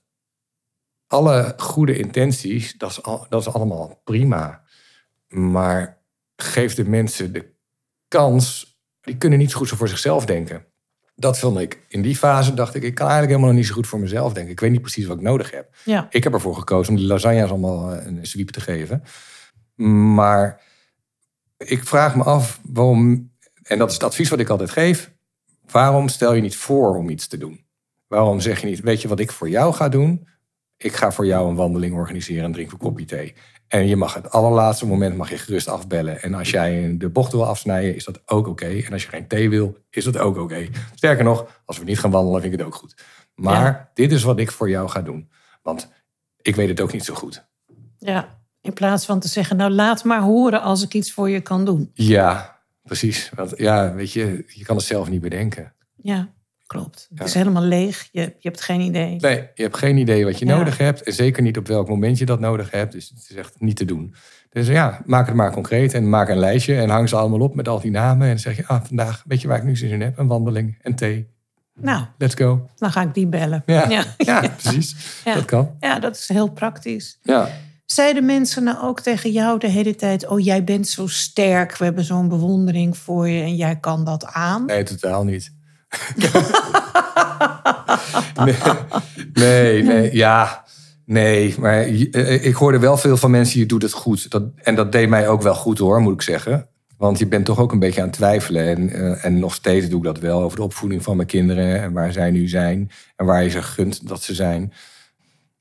[1.08, 4.64] alle goede intenties, dat is, al, dat is allemaal prima.
[5.28, 5.98] Maar
[6.36, 7.54] geef de mensen de
[8.08, 10.66] kans, die kunnen niet zo goed zo voor zichzelf denken.
[11.22, 11.80] Dat vond ik.
[11.88, 14.34] In die fase dacht ik, ik kan eigenlijk helemaal nog niet zo goed voor mezelf
[14.34, 14.52] denken.
[14.52, 15.76] Ik weet niet precies wat ik nodig heb.
[15.84, 16.08] ja.
[16.10, 19.04] Ik heb ervoor gekozen om die lasagna's allemaal eh, een sweep te geven.
[20.16, 20.62] Maar
[21.58, 23.32] ik vraag me af waarom,
[23.64, 25.12] en dat is het advies wat ik altijd geef,
[25.72, 27.66] waarom stel je niet voor om iets te doen?
[28.08, 30.28] Waarom zeg je niet, weet je wat ik voor jou ga doen?
[30.78, 33.34] Ik ga voor jou een wandeling organiseren en drink een kopje thee.
[33.72, 36.22] En je mag het allerlaatste moment mag je gerust afbellen.
[36.22, 38.66] En als jij de bocht wil afsnijden, is dat ook oké.
[38.66, 40.68] En als je geen thee wil, is dat ook oké.
[40.96, 42.96] Sterker nog, als we niet gaan wandelen, vind ik het ook goed.
[43.36, 43.90] Maar Ja.
[43.94, 45.30] dit is wat ik voor jou ga doen.
[45.62, 45.92] Want
[46.42, 47.46] ik weet het ook niet zo goed.
[47.98, 48.40] ja.
[48.62, 51.66] In plaats van te zeggen, nou laat maar horen als ik iets voor je kan
[51.66, 51.92] doen.
[51.94, 53.30] Ja, precies.
[53.36, 55.74] Want ja, weet je, je kan het zelf niet bedenken.
[55.96, 56.34] Ja,
[56.72, 57.06] klopt.
[57.10, 57.26] Het Ja.
[57.26, 58.10] is helemaal leeg.
[58.12, 59.16] Je, je hebt geen idee.
[59.20, 60.58] Nee, je hebt geen idee wat je Ja.
[60.58, 61.02] nodig hebt.
[61.04, 62.92] En zeker niet op welk moment je dat nodig hebt.
[62.92, 64.16] Dus het is echt niet te doen.
[64.50, 66.76] Dus ja, maak het maar concreet en maak een lijstje.
[66.76, 68.28] En hang ze allemaal op met al die namen.
[68.28, 70.18] En zeg je, ah, vandaag, weet je waar ik nu zin in heb?
[70.18, 71.28] Een wandeling en thee.
[71.80, 72.70] Nou, Let's go.
[72.76, 73.64] dan ga ik die bellen.
[73.66, 74.04] Ja, ja.
[74.18, 74.40] ja.
[74.58, 74.96] precies.
[75.36, 75.76] Dat kan.
[75.80, 77.20] Ja, dat is heel praktisch.
[77.24, 77.50] Ja.
[77.86, 80.28] Zeiden mensen nou ook tegen jou de hele tijd...
[80.28, 83.42] oh, jij bent zo sterk, we hebben zo'n bewondering voor je...
[83.42, 84.66] en jij kan dat aan?
[84.66, 85.54] Nee, totaal niet.
[88.46, 88.56] nee,
[89.34, 90.64] nee, nee, ja,
[91.06, 91.56] nee.
[91.60, 94.30] Maar eh, ik hoorde wel veel van mensen, je doet het goed.
[94.30, 96.68] Dat, en dat deed mij ook wel goed hoor, moet ik zeggen.
[96.98, 98.68] Want je bent toch ook een beetje aan het twijfelen.
[98.68, 101.82] En, eh, en nog steeds doe ik dat wel over de opvoeding van mijn kinderen.
[101.82, 102.92] En waar zij nu zijn.
[103.16, 104.74] En waar je ze gunt dat ze zijn.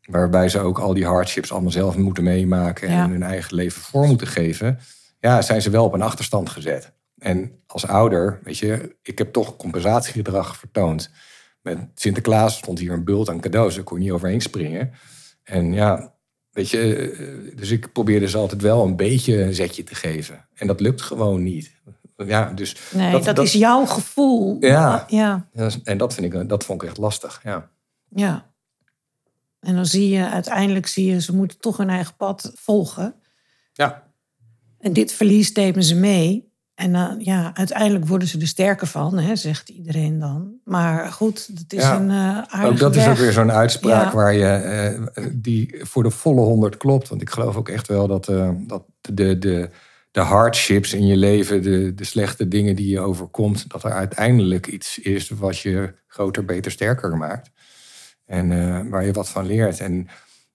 [0.03, 2.91] Waarbij ze ook al die hardships allemaal zelf moeten meemaken.
[2.91, 3.05] Ja.
[3.05, 4.79] En hun eigen leven voor moeten geven.
[5.21, 6.93] Ja, zijn ze wel op een achterstand gezet.
[7.21, 11.11] En als ouder, weet je, ik heb toch compensatiegedrag vertoond.
[11.63, 13.75] Met Sinterklaas stond hier een bult aan cadeaus.
[13.75, 14.93] Daar kon je niet overheen springen.
[15.43, 16.15] En ja,
[16.51, 20.47] weet je, eh, dus ik probeerde ze altijd wel een beetje een zetje te geven.
[20.55, 21.79] En dat lukt gewoon niet.
[22.17, 24.57] Ja, dus Nee, dat, is jouw gevoel.
[24.61, 25.05] Ja.
[25.09, 25.49] ja.
[25.85, 27.41] En dat, vind ik, dat vond ik echt lastig.
[27.45, 27.71] Ja.
[28.09, 28.53] Ja.
[29.61, 33.15] En dan zie je, uiteindelijk zie je, ze moeten toch hun eigen pad volgen.
[33.73, 34.13] ja,
[34.79, 36.50] En dit verlies nemen ze mee.
[36.81, 40.53] En dan, ja, uiteindelijk worden ze er sterker van, hè, zegt iedereen dan.
[40.65, 41.97] Maar goed, het is Ja.
[42.01, 44.15] een eh aardige ook dat is ook weer zo'n uitspraak Ja.
[44.15, 47.09] waar je, eh, die voor de volle honderd klopt.
[47.09, 49.71] Want ik geloof ook echt wel dat, eh, dat de, de,
[50.11, 54.67] de hardships in je leven, de, de slechte dingen die je overkomt, dat er uiteindelijk
[54.67, 57.51] iets is wat je groter, beter, sterker maakt.
[58.27, 59.81] En eh, waar je wat van leert.
[59.81, 60.09] En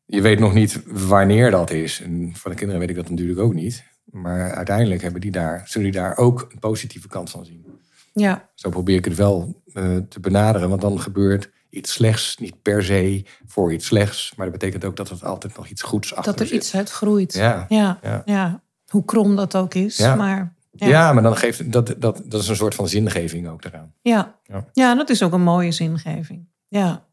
[0.06, 2.02] je weet nog niet wanneer dat is.
[2.02, 3.84] En voor de kinderen weet ik dat natuurlijk ook niet.
[4.06, 7.66] Maar uiteindelijk hebben die daar, zullen die daar ook een positieve kant van zien.
[8.14, 10.70] Ja, Zo probeer ik het wel eh, te benaderen.
[10.70, 14.34] Want dan gebeurt iets slechts niet per se voor iets slechts.
[14.36, 16.56] Maar dat betekent ook dat er altijd nog iets goeds achter dat er zit.
[16.58, 17.34] iets uit groeit.
[17.34, 18.22] Ja, Ja, ja.
[18.26, 18.62] ja.
[18.88, 19.98] Hoe krom dat ook is.
[19.98, 20.16] Ja.
[20.16, 21.14] Maar Ja, ja.
[21.14, 23.94] maar dan geeft dat, dat, dat is een soort van zingeving ook eraan.
[24.02, 24.36] Ja.
[24.44, 24.66] Ja.
[24.74, 24.96] Ja.
[24.96, 26.48] dat is ook een mooie zingeving.
[26.68, 27.06] Ja.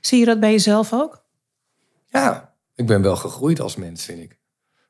[0.00, 1.24] Zie je dat bij jezelf ook?
[2.06, 4.37] Ja, ik ben wel gegroeid als mens, vind ik.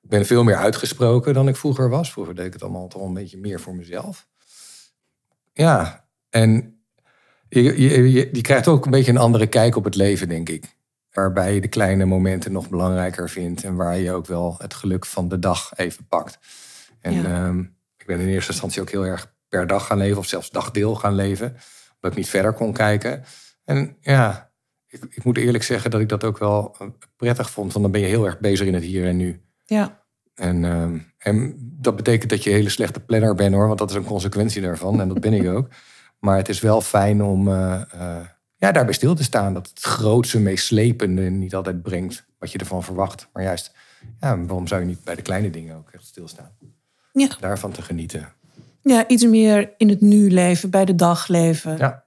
[0.09, 2.13] Ik ben veel meer uitgesproken dan ik vroeger was.
[2.13, 4.27] Vroeger deed ik het allemaal toch een beetje meer voor mezelf.
[5.53, 6.81] Ja, en
[7.49, 10.49] je, je, je, je krijgt ook een beetje een andere kijk op het leven, denk
[10.49, 10.77] ik.
[11.13, 13.65] Waarbij je de kleine momenten nog belangrijker vindt.
[13.65, 16.39] En waar je ook wel het geluk van de dag even pakt.
[17.01, 17.25] En Ja.
[17.25, 17.61] ehm,
[17.97, 20.19] ik ben in eerste instantie ook heel erg per dag gaan leven.
[20.19, 21.47] Of zelfs dagdeel gaan leven.
[21.95, 23.25] Omdat ik niet verder kon kijken.
[23.65, 24.53] En ja,
[24.87, 27.73] ik, ik moet eerlijk zeggen dat ik dat ook wel eh, prettig vond.
[27.73, 29.43] Want dan ben je heel erg bezig in het hier en nu.
[29.69, 30.03] Ja.
[30.35, 33.67] En, ehm, en dat betekent dat je een hele slechte planner bent hoor.
[33.67, 35.01] Want dat is een consequentie daarvan.
[35.01, 35.69] En dat ben ik ook.
[36.19, 38.25] Maar het is wel fijn om eh, eh,
[38.57, 39.55] ja, daarbij stil te staan.
[39.55, 43.29] Dat het grootste, meest slepende niet altijd brengt wat je ervan verwacht.
[43.33, 43.73] Maar juist,
[44.21, 46.51] ja, waarom zou je niet bij de kleine dingen ook echt stilstaan?
[47.13, 47.29] Ja.
[47.41, 48.29] Daarvan te genieten.
[48.83, 51.77] ja, iets meer in het nu leven, bij de dag leven.
[51.79, 52.05] Ja.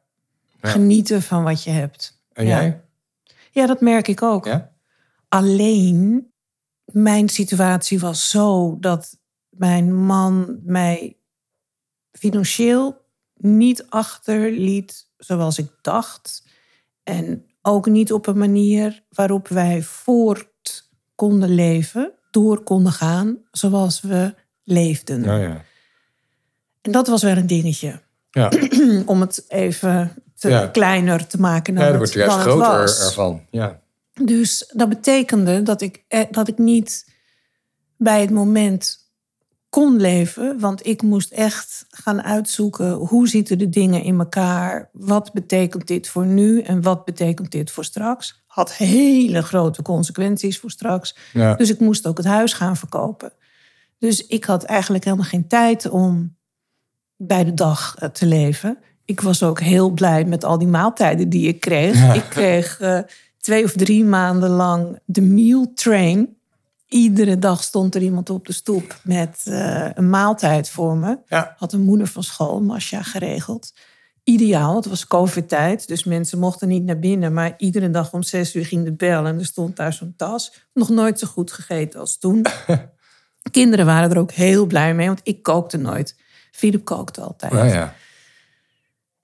[0.62, 0.70] Ja.
[0.70, 2.22] Genieten van wat je hebt.
[2.34, 2.60] En Ja.
[2.62, 2.82] jij?
[3.52, 4.46] Ja, dat merk ik ook.
[4.46, 4.72] Ja?
[5.28, 6.31] Alleen,
[6.94, 9.18] mijn situatie was zo dat
[9.50, 11.18] mijn man mij
[12.12, 16.44] financieel niet achterliet zoals ik dacht.
[17.04, 24.02] En ook niet op een manier waarop wij voort konden leven, door konden gaan zoals
[24.02, 24.34] we
[24.64, 25.22] leefden.
[25.22, 25.64] Nou ja.
[26.82, 28.02] En dat was wel een dingetje.
[28.32, 28.52] Ja,
[29.06, 30.68] Om het even te Ja.
[30.68, 33.46] kleiner te maken dan, ja het, wordt juist groter ervan.
[33.50, 33.81] Ja.
[34.26, 37.06] Dus dat betekende dat ik, eh, dat ik niet
[37.98, 39.02] bij het moment
[39.70, 40.60] kon leven.
[40.60, 44.90] Want ik moest echt gaan uitzoeken hoe zitten de dingen in elkaar.
[44.94, 48.44] Wat betekent dit voor nu en wat betekent dit voor straks?
[48.48, 51.16] Had hele grote consequenties voor straks.
[51.34, 51.56] Ja.
[51.56, 53.34] Dus ik moest ook het huis gaan verkopen.
[53.98, 56.36] Dus ik had eigenlijk helemaal geen tijd om
[57.16, 58.78] bij de dag eh, te leven.
[59.06, 62.16] Ik was ook heel blij met al die maaltijden die ik kreeg.
[62.16, 63.00] Ik kreeg eh,
[63.42, 66.38] twee of drie maanden lang de meal train.
[66.88, 71.18] Iedere dag stond er iemand op de stoep met eh, een maaltijd voor me.
[71.26, 71.56] Ja.
[71.58, 73.74] Had een moeder van school, Masha, geregeld.
[74.24, 77.34] Ideaal, het was covid-tijd, dus mensen mochten niet naar binnen.
[77.34, 80.68] Maar iedere dag om zes uur ging de bel en er stond daar zo'n tas.
[80.74, 82.46] Nog nooit zo goed gegeten als toen.
[83.52, 86.16] Kinderen waren er ook heel blij mee, want ik kookte nooit.
[86.52, 87.52] Philip kookte altijd.
[87.52, 87.96] Nou ja.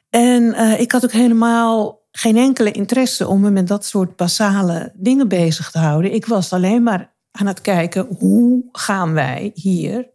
[0.09, 4.91] En eh, ik had ook helemaal geen enkele interesse om me met dat soort basale
[4.95, 6.13] dingen bezig te houden.
[6.13, 10.09] Ik was alleen maar aan het kijken hoe gaan wij hier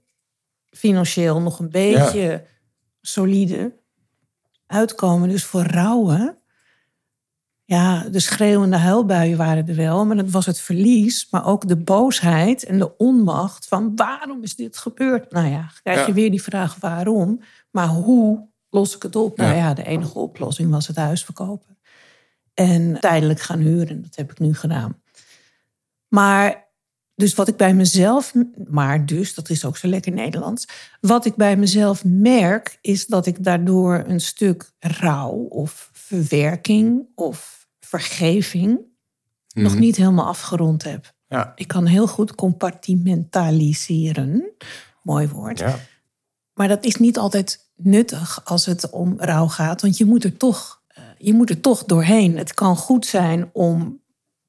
[0.71, 2.45] financieel nog een beetje
[3.01, 3.73] solide
[4.67, 5.29] uitkomen.
[5.29, 6.39] Dus voor rouwen,
[7.65, 11.77] ja, de schreeuwende huilbuien waren er wel, maar het was het verlies, maar ook de
[11.77, 15.33] boosheid en de onmacht van waarom is dit gebeurd?
[15.33, 16.13] Nou ja, krijg je Ja.
[16.13, 17.41] weer die vraag waarom,
[17.71, 19.37] maar hoe los ik het op?
[19.37, 21.72] Nou ja, de enige oplossing was het huis verkopen
[22.55, 24.03] en tijdelijk gaan huren.
[24.03, 25.03] Dat heb ik nu gedaan.
[26.09, 26.71] Maar
[27.15, 28.35] dus wat ik bij mezelf,
[28.69, 30.69] maar dus, dat is ook zo lekker Nederlands.
[31.01, 37.69] Wat ik bij mezelf merk, is dat ik daardoor een stuk rouw of verwerking of
[37.81, 38.81] vergeving
[39.55, 41.15] nog niet helemaal afgerond heb.
[41.29, 41.53] Ja.
[41.55, 44.53] Ik kan heel goed compartimentaliseren.
[45.03, 45.59] Mooi woord.
[45.59, 45.79] Ja.
[46.55, 49.83] Maar dat is niet altijd nuttig als het om rouw gaat.
[49.83, 50.82] Want je moet er toch,
[51.25, 52.37] je moet er toch doorheen.
[52.39, 54.01] Het kan goed zijn om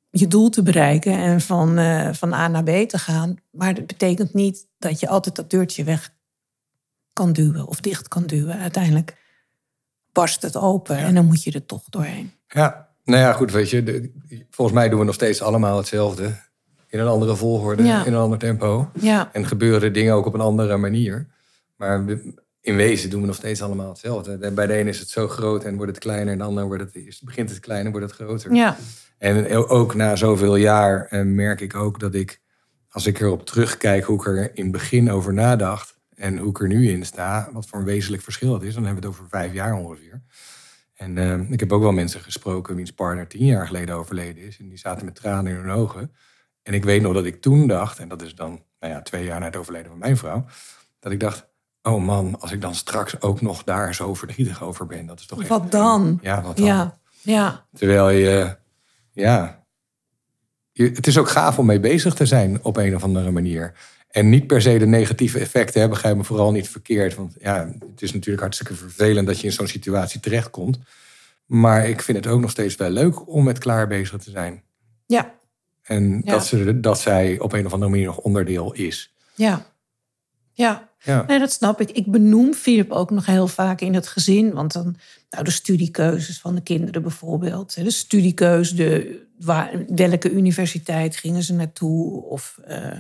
[0.10, 3.36] je doel te bereiken en van, eh, van A naar B te gaan.
[3.52, 6.14] Maar dat betekent niet dat je altijd dat deurtje weg
[7.14, 8.58] kan duwen of dicht kan duwen.
[8.60, 9.18] Uiteindelijk
[10.12, 12.32] barst het open en dan moet je er toch doorheen.
[12.48, 13.84] Ja, nou ja, goed, weet je.
[13.84, 14.12] de-
[14.50, 16.36] volgens mij doen we nog steeds allemaal hetzelfde.
[16.88, 18.06] In een andere volgorde, Ja.
[18.06, 18.90] in een ander tempo.
[19.00, 21.28] Ja, En gebeuren dingen ook op een andere manier.
[21.76, 24.38] Maar we- in wezen doen we nog steeds allemaal hetzelfde.
[24.38, 26.32] De- Bij de ene is het zo groot en wordt het kleiner.
[26.32, 28.54] En de ander wordt het, begint het kleiner en wordt het groter.
[28.54, 28.78] ja,
[29.18, 32.42] En ook na zoveel jaar eh, merk ik ook dat ik,
[32.90, 36.60] als ik erop terugkijk hoe ik er in het begin over nadacht en hoe ik
[36.60, 39.18] er nu in sta, wat voor een wezenlijk verschil het is, dan hebben we het
[39.18, 40.22] over vijf jaar ongeveer.
[40.94, 44.58] En eh, ik heb ook wel mensen gesproken wiens partner tien jaar geleden overleden is.
[44.60, 46.12] En die zaten met tranen in hun ogen.
[46.64, 49.26] En ik weet nog dat ik toen dacht, en dat is dan nou ja, twee
[49.26, 50.46] jaar na het overlijden van mijn vrouw,
[51.00, 51.52] dat ik dacht,
[51.84, 55.26] oh man, als ik dan straks ook nog daar zo verdrietig over ben, dat is
[55.26, 56.20] toch echt Wat dan?
[56.22, 56.66] Ja, wat dan?
[56.66, 58.58] ja, ja, Terwijl je,
[59.12, 59.64] ja,
[60.72, 63.74] je, het is ook gaaf om mee bezig te zijn op een of andere manier.
[64.08, 67.16] En niet per se de negatieve effecten hebben, begrijp me vooral niet verkeerd.
[67.16, 70.78] Want ja, het is natuurlijk hartstikke vervelend dat je in zo'n situatie terechtkomt.
[71.46, 74.64] Maar ik vind het ook nog steeds wel leuk om met klaar bezig te zijn.
[75.06, 75.34] ja,
[75.82, 76.32] En Ja.
[76.32, 79.14] dat, ze, dat zij op een of andere manier nog onderdeel is.
[79.36, 79.72] ja.
[80.56, 81.24] Ja, Ja.
[81.28, 81.92] Nee, dat snap ik.
[81.92, 84.54] Ik benoem Philip ook nog heel vaak in het gezin.
[84.54, 84.96] Want dan,
[85.30, 87.76] nou, de studiekeuzes van de kinderen bijvoorbeeld.
[87.76, 92.24] De studiekeuze, de, waar, welke universiteit gingen ze naartoe?
[92.24, 93.00] Of eh,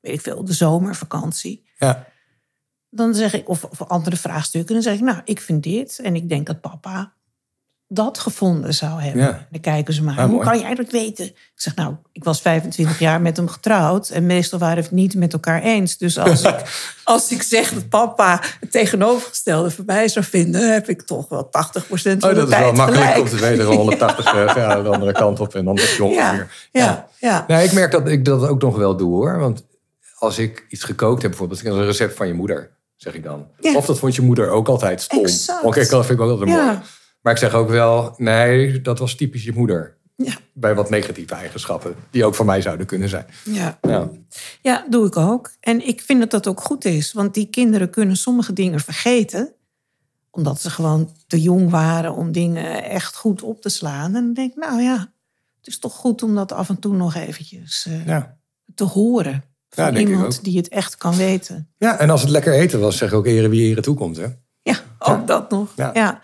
[0.00, 1.64] weet ik veel, de zomervakantie.
[1.78, 2.06] Ja.
[2.90, 4.74] Dan zeg ik, of, of andere vraagstukken.
[4.74, 5.98] Dan zeg ik, nou, ik vind dit.
[5.98, 7.12] En ik denk dat papa
[7.94, 9.22] dat gevonden zou hebben.
[9.22, 9.46] Ja.
[9.50, 10.44] Dan kijken ze maar, Ah, hoe mooi.
[10.44, 11.24] kan je eigenlijk weten?
[11.24, 14.08] Ik zeg, nou, ik was 25 jaar met hem getrouwd.
[14.08, 15.98] En meestal waren we het niet met elkaar eens.
[15.98, 16.54] Dus als ik,
[17.04, 20.72] als ik zeg dat papa het tegenovergestelde voor mij zou vinden...
[20.72, 23.18] heb ik toch wel 80% van Oh, de dat is tijd wel makkelijk gelijk.
[23.20, 23.64] om te weten.
[23.64, 26.50] 180 graden de andere kant op en dan dat je ongeveer.
[26.72, 27.44] Ja, ja, ja.
[27.48, 29.38] Nee, ik merk dat ik dat ook nog wel doe hoor.
[29.38, 29.64] Want
[30.18, 33.46] als ik iets gekookt heb, bijvoorbeeld een recept van je moeder, zeg ik dan.
[33.60, 33.74] Ja.
[33.76, 35.26] Of dat vond je moeder ook altijd stom.
[35.62, 36.64] Oké, dat vind ik ook altijd Ja.
[36.64, 36.78] mooi.
[37.22, 39.96] Maar ik zeg ook wel, nee, dat was typisch je moeder.
[40.16, 40.34] Ja.
[40.52, 43.26] Bij wat negatieve eigenschappen, die ook van mij zouden kunnen zijn.
[43.44, 43.78] ja.
[43.82, 44.10] Ja,
[44.62, 45.50] Ja, doe ik ook.
[45.60, 47.12] En ik vind dat dat ook goed is.
[47.12, 49.52] Want die kinderen kunnen sommige dingen vergeten.
[50.30, 54.04] Omdat ze gewoon te jong waren om dingen echt goed op te slaan.
[54.06, 54.98] En dan denk ik, nou ja,
[55.58, 58.36] het is toch goed om dat af en toe nog eventjes eh, ja.
[58.74, 59.44] te horen.
[59.68, 60.44] Ja, Van ik iemand ook.
[60.44, 61.68] die het echt kan weten.
[61.78, 64.16] ja, en als het lekker eten was, zeg ik ook eren wie eren toekomt.
[64.16, 64.26] Hè?
[64.62, 65.72] Ja, ook dat nog.
[65.76, 66.20] Ja.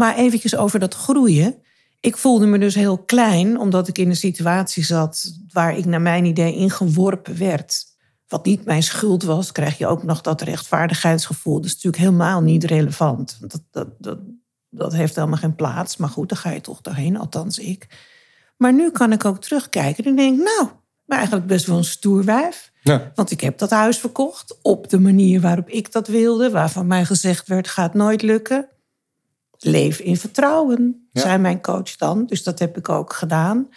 [0.00, 1.54] Maar eventjes over dat groeien.
[2.00, 6.00] Ik voelde me dus heel klein, omdat ik in een situatie zat waar ik naar
[6.00, 7.84] mijn idee ingeworpen werd.
[8.28, 11.54] Wat niet mijn schuld was, krijg je ook nog dat rechtvaardigheidsgevoel.
[11.54, 13.36] Dat is natuurlijk helemaal niet relevant.
[13.40, 14.18] Dat, dat, dat,
[14.68, 15.96] dat heeft helemaal geen plaats.
[15.96, 17.86] Maar goed, daar ga je toch doorheen, althans ik.
[18.56, 20.68] Maar nu kan ik ook terugkijken en denk ik, nou,
[21.04, 22.72] ben eigenlijk best wel een stoer wijf.
[22.82, 23.12] Ja.
[23.14, 26.50] Want ik heb dat huis verkocht op de manier waarop ik dat wilde.
[26.50, 28.68] Waarvan mij gezegd werd, gaat nooit lukken.
[29.62, 31.20] Leef in vertrouwen, Ja.
[31.20, 32.26] zei mijn coach dan.
[32.26, 33.68] Dus dat heb ik ook gedaan.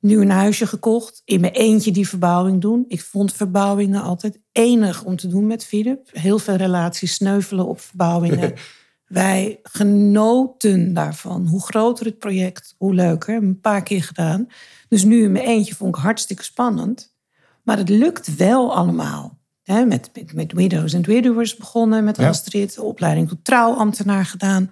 [0.00, 1.22] Nu een huisje gekocht.
[1.24, 2.84] In mijn eentje die verbouwing doen.
[2.88, 6.08] Ik vond verbouwingen altijd enig om te doen met Philip.
[6.12, 8.52] Heel veel relaties sneuvelen op verbouwingen.
[9.06, 11.46] Wij genoten daarvan.
[11.46, 13.34] Hoe groter het project, hoe leuker.
[13.36, 14.46] Een paar keer gedaan.
[14.88, 17.14] Dus nu in mijn eentje vond ik hartstikke spannend.
[17.62, 19.40] Maar het lukt wel allemaal.
[19.64, 22.28] Met, met, met Widows and Widowers begonnen met Ja.
[22.28, 22.74] Astrid.
[22.74, 24.70] De opleiding tot trouwambtenaar gedaan.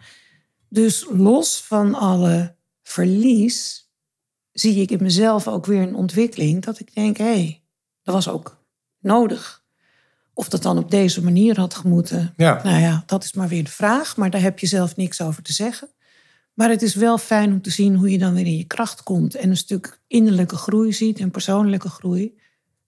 [0.73, 3.89] Dus los van alle verlies
[4.53, 6.63] zie ik in mezelf ook weer een ontwikkeling.
[6.63, 7.63] Dat ik denk, hé, hey,
[8.03, 8.59] dat was ook
[8.99, 9.63] nodig.
[10.35, 12.33] Of dat dan op deze manier had gemoeten.
[12.37, 12.61] Ja.
[12.65, 14.17] Nou ja, dat is maar weer de vraag.
[14.17, 15.89] Maar daar heb je zelf niks over te zeggen.
[16.55, 19.03] Maar het is wel fijn om te zien hoe je dan weer in je kracht
[19.03, 19.35] komt.
[19.35, 22.39] En een stuk innerlijke groei ziet en persoonlijke groei.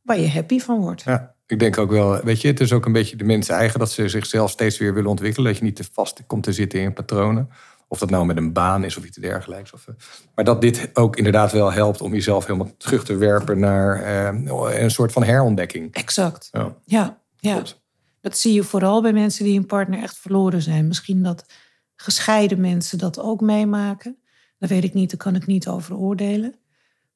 [0.02, 1.02] Waar je happy van wordt.
[1.02, 3.78] Ja, ik denk ook wel, weet je, het is ook een beetje de mensen eigen
[3.78, 5.50] dat ze zichzelf steeds weer willen ontwikkelen.
[5.50, 7.48] Dat je niet te vast komt te zitten in patronen.
[7.92, 9.72] Of dat nou met een baan is of iets dergelijks.
[9.72, 9.94] Of, eh,
[10.34, 14.82] maar dat dit ook inderdaad wel helpt om jezelf helemaal terug te werpen naar eh,
[14.82, 15.94] een soort van herontdekking.
[15.94, 16.48] Exact.
[16.52, 17.54] Ja, Ja, ja.
[17.54, 17.82] klopt.
[18.20, 20.86] Dat zie je vooral bij mensen die een partner echt verloren zijn.
[20.86, 21.46] Misschien dat
[21.94, 24.18] gescheiden mensen dat ook meemaken.
[24.58, 26.54] Dat weet ik niet, daar kan ik niet over oordelen.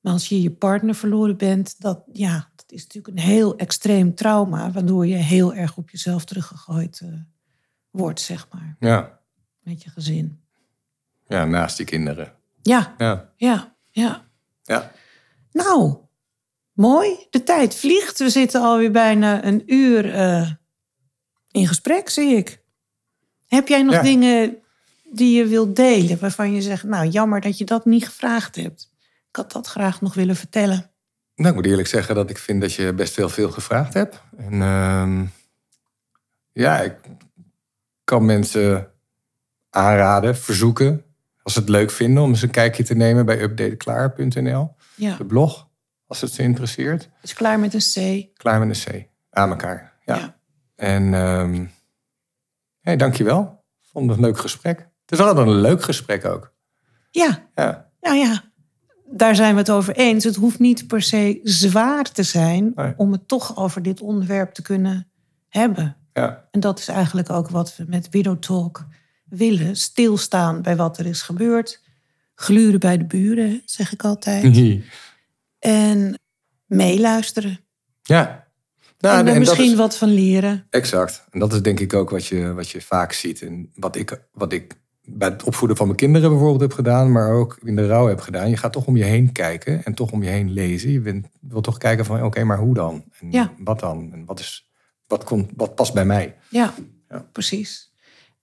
[0.01, 4.15] Maar als je je partner verloren bent, dat, ja, dat is natuurlijk een heel extreem
[4.15, 4.71] trauma.
[4.71, 7.09] Waardoor je heel erg op jezelf teruggegooid eh,
[7.91, 8.77] wordt, zeg maar.
[8.79, 9.21] Ja.
[9.61, 10.45] Met je gezin.
[11.29, 12.33] Ja, naast die kinderen.
[12.63, 14.25] Ja, Ja, ja, ja.
[14.63, 14.93] ja.
[15.53, 15.97] Nou,
[16.73, 17.27] mooi.
[17.31, 18.19] De tijd vliegt.
[18.19, 20.51] We zitten alweer bijna een uur eh,
[21.51, 22.63] in gesprek, zie ik.
[23.47, 24.03] Heb jij nog Ja.
[24.03, 24.57] dingen
[25.13, 28.91] die je wilt delen waarvan je zegt, nou jammer dat je dat niet gevraagd hebt?
[29.29, 30.91] Ik had dat graag nog willen vertellen.
[31.35, 34.21] Nou, ik moet eerlijk zeggen dat ik vind dat je best wel veel gevraagd hebt.
[34.37, 35.25] En ehm,
[36.53, 36.95] ja, ik
[38.05, 38.91] kan mensen
[39.71, 41.05] aanraden, verzoeken,
[41.47, 44.75] als ze het leuk vinden, om eens een kijkje te nemen bij updateklaar.nl.
[44.97, 45.69] Ja, De blog,
[46.07, 47.09] als het ze interesseert.
[47.23, 48.37] is klaar met een C.
[48.39, 49.07] Klaar met een C.
[49.31, 49.93] Aan elkaar.
[50.05, 50.17] Ja.
[50.17, 50.37] Ja.
[50.77, 51.67] En ehm
[52.81, 53.65] hey, dankjewel.
[53.81, 54.79] Vond het een leuk gesprek.
[54.79, 56.53] Het is altijd een leuk gesprek ook.
[57.11, 58.43] Ja, Ja, nou ja,
[59.11, 60.25] daar zijn we het over eens.
[60.25, 62.95] Het hoeft niet per se zwaar te zijn Nee.
[62.97, 65.11] om het toch over dit onderwerp te kunnen
[65.49, 65.97] hebben.
[66.13, 66.49] ja.
[66.51, 68.87] En dat is eigenlijk ook wat we met Widow Talk
[69.29, 69.77] willen.
[69.77, 71.83] Stilstaan bij wat er is gebeurd.
[72.35, 74.57] Gluren bij de buren, zeg ik altijd.
[75.59, 76.19] En
[76.67, 77.61] meeluisteren.
[78.03, 78.45] ja.
[78.99, 80.67] Nou, en er en misschien is- wat van leren.
[80.71, 81.25] Exact.
[81.31, 83.43] En dat is denk ik ook wat je, wat je vaak ziet.
[83.43, 84.75] En wat ik, wat ik
[85.05, 88.21] bij het opvoeden van mijn kinderen bijvoorbeeld heb gedaan, maar ook in de rouw heb
[88.21, 88.49] gedaan.
[88.51, 90.91] Je gaat toch om je heen kijken en toch om je heen lezen.
[90.91, 93.05] Je bent, wil toch kijken van, oké, maar hoe dan?
[93.21, 93.53] En Ja.
[93.59, 94.13] wat dan?
[94.13, 94.71] En wat, is,
[95.07, 96.37] wat, komt, wat past bij mij?
[96.51, 96.75] Ja,
[97.09, 97.27] Ja.
[97.33, 97.93] precies.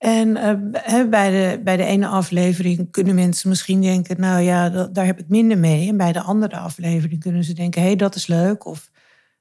[0.03, 4.19] En eh, bij, de, bij de ene aflevering kunnen mensen misschien denken...
[4.19, 5.87] nou ja, dat- daar heb ik minder mee.
[5.89, 7.81] En bij de andere aflevering kunnen ze denken...
[7.81, 8.65] hé, hey, dat is leuk.
[8.65, 8.91] Of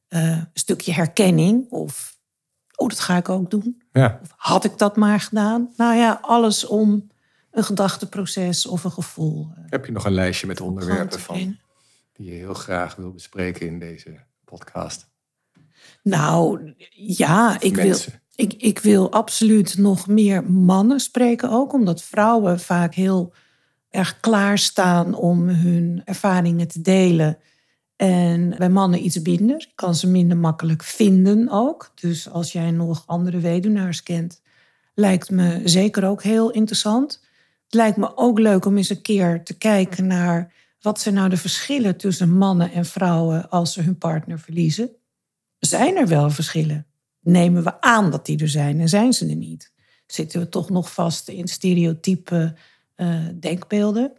[0.09, 1.71] eh, een stukje herkenning.
[1.71, 2.17] Of
[2.77, 3.83] oh, dat ga ik ook doen.
[3.93, 4.19] Ja.
[4.23, 5.73] Of had ik dat maar gedaan?
[5.77, 7.11] Nou ja, alles om
[7.51, 9.49] een gedachteproces of een gevoel.
[9.57, 11.59] eh, Heb je nog een lijstje met onderwerpen van
[12.13, 15.11] die je heel graag wil bespreken in deze podcast?
[16.03, 17.97] Nou, ja, ik wil.
[18.35, 21.73] Ik, ik wil absoluut nog meer mannen spreken ook.
[21.73, 23.33] Omdat vrouwen vaak heel
[23.91, 27.39] erg klaarstaan om hun ervaringen te delen.
[27.97, 29.73] En bij mannen iets minder.
[29.75, 31.93] Kan ze minder makkelijk vinden ook.
[31.95, 34.43] Dus als jij nog andere weduwnaars kent,
[34.95, 37.13] lijkt me zeker ook heel interessant.
[37.65, 40.53] Het lijkt me ook leuk om eens een keer te kijken naar...
[40.81, 44.91] wat zijn nou de verschillen tussen mannen en vrouwen als ze hun partner verliezen
[45.67, 46.87] zijn er wel verschillen.
[47.23, 49.73] Nemen we aan dat die er zijn en zijn ze er niet?
[50.07, 52.55] Zitten we toch nog vast in stereotype
[52.95, 54.13] eh, denkbeelden?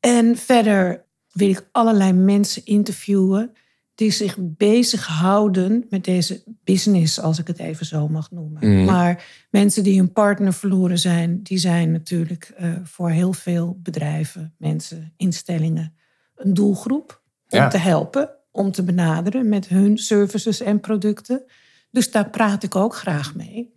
[0.00, 3.52] En verder wil ik allerlei mensen interviewen
[3.94, 8.76] die zich bezighouden met deze business, als ik het even zo mag noemen.
[8.76, 8.84] Mhm.
[8.84, 14.54] Maar mensen die hun partner verloren zijn, die zijn natuurlijk eh, voor heel veel bedrijven,
[14.58, 15.94] mensen, instellingen
[16.36, 17.68] een doelgroep om Ja.
[17.68, 21.42] te helpen, om te benaderen met hun services en producten.
[21.90, 23.74] Dus daar praat ik ook graag mee.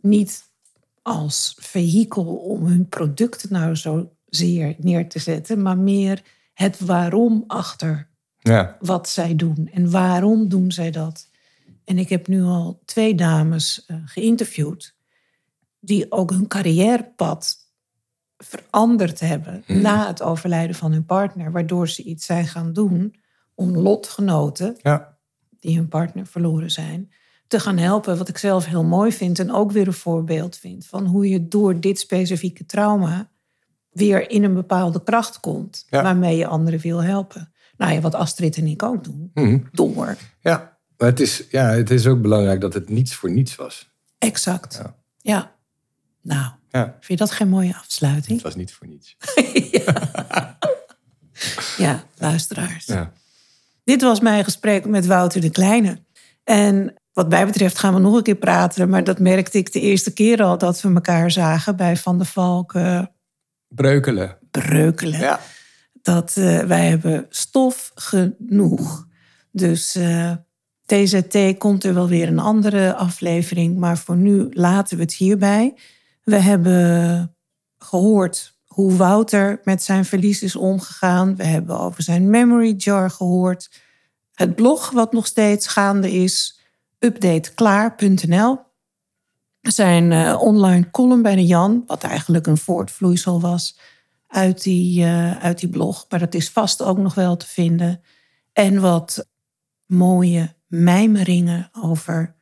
[0.00, 0.42] Niet
[1.02, 6.22] als vehikel om hun producten nou zo zeer neer te zetten, maar meer
[6.54, 8.76] het waarom achter Ja.
[8.80, 11.28] wat zij doen en waarom doen zij dat.
[11.84, 14.94] En ik heb nu al twee dames eh, geïnterviewd
[15.80, 17.56] die ook hun carrièrepad
[18.36, 23.14] veranderd hebben na het overlijden van hun partner, waardoor ze iets zijn gaan doen
[23.54, 25.18] om lotgenoten Ja.
[25.58, 27.12] die hun partner verloren zijn,
[27.50, 28.18] te gaan helpen.
[28.18, 31.48] Wat ik zelf heel mooi vind en ook weer een voorbeeld vind van hoe je
[31.48, 33.30] door dit specifieke trauma
[33.90, 36.02] weer in een bepaalde kracht komt, Ja.
[36.02, 37.52] waarmee je anderen wil helpen.
[37.76, 39.30] Nou ja, wat Astrid en ik ook doen.
[39.34, 39.58] Mhm.
[39.72, 40.16] Door.
[40.40, 40.78] Ja.
[40.96, 43.90] Maar het is, ja, het is ook belangrijk dat het niets voor niets was.
[44.18, 44.74] Exact.
[44.82, 44.94] Ja.
[45.18, 45.54] Ja.
[46.22, 46.84] Nou, Ja.
[46.84, 48.32] vind je dat geen mooie afsluiting?
[48.34, 49.16] Het was niet voor niets.
[51.76, 52.86] Ja, luisteraars.
[52.86, 53.12] Ja.
[53.84, 55.98] Dit was mijn gesprek met Wouter de Kleine.
[56.44, 58.88] En wat mij betreft gaan we nog een keer praten.
[58.88, 62.26] Maar dat merkte ik de eerste keer al dat we elkaar zagen bij Van der
[62.26, 63.02] Valk eh,
[63.68, 64.38] Breukelen.
[64.50, 65.18] Breukelen.
[65.18, 65.40] Ja.
[66.02, 69.06] Dat eh, wij hebben stof genoeg.
[69.52, 70.32] Dus eh,
[70.86, 73.76] TZT komt er wel weer een andere aflevering.
[73.76, 75.74] Maar voor nu laten we het hierbij.
[76.22, 77.34] We hebben
[77.78, 81.36] gehoord hoe Wouter met zijn verlies is omgegaan.
[81.36, 83.70] We hebben over zijn memory jar gehoord.
[84.34, 86.59] Het blog wat nog steeds gaande is.
[87.00, 88.58] Updateklaar.nl.
[89.60, 91.82] Zijn eh, online column bij de Jan.
[91.86, 93.78] Wat eigenlijk een voortvloeisel was
[94.26, 96.06] uit die, eh, uit die blog.
[96.08, 98.02] Maar dat is vast ook nog wel te vinden.
[98.52, 99.28] En wat
[99.86, 102.36] mooie mijmeringen over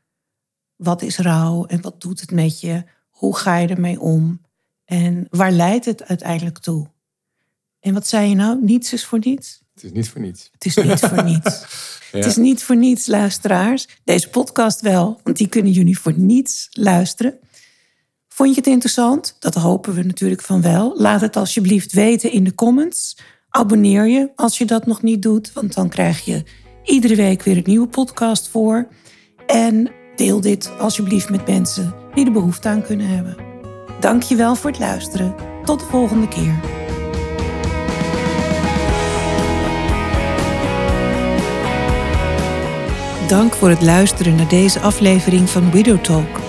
[0.77, 2.85] wat is rouw en wat doet het met je?
[3.11, 4.41] Hoe ga je ermee om?
[4.85, 6.91] En waar leidt het uiteindelijk toe?
[7.81, 8.63] En wat zei je nou?
[8.63, 9.63] Niets is voor niets?
[9.83, 10.51] Het is niet voor niets.
[10.53, 11.61] Het is niet voor niets.
[12.13, 12.19] Ja.
[12.19, 13.89] Het is niet voor niets, luisteraars.
[14.05, 17.39] Deze podcast wel, want die kunnen jullie voor niets luisteren.
[18.29, 19.37] Vond je het interessant?
[19.39, 20.95] Dat hopen we natuurlijk van wel.
[20.97, 23.19] Laat het alsjeblieft weten in de comments.
[23.49, 26.43] Abonneer je als je dat nog niet doet, want dan krijg je
[26.85, 28.89] iedere week weer een nieuwe podcast voor.
[29.47, 33.37] En deel dit alsjeblieft met mensen die er behoefte aan kunnen hebben.
[34.01, 35.35] Dank je wel voor het luisteren.
[35.65, 36.78] Tot de volgende keer.
[43.29, 46.41] Dank voor het luisteren naar deze aflevering van Widow Talk.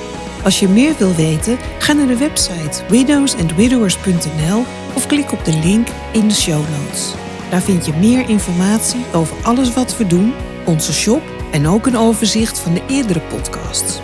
[0.44, 5.88] Als je meer wil weten, ga naar de website widowsandwidowers.nl of klik op de link
[6.12, 7.14] in de show notes.
[7.50, 10.34] Daar vind je meer informatie over alles wat we doen,
[10.66, 11.22] onze shop
[11.52, 14.00] en ook een overzicht van de eerdere podcasts.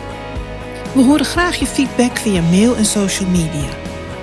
[0.93, 3.69] We horen graag je feedback via mail en social media.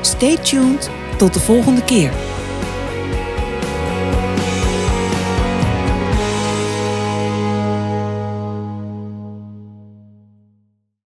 [0.00, 2.12] Stay tuned, tot de volgende keer.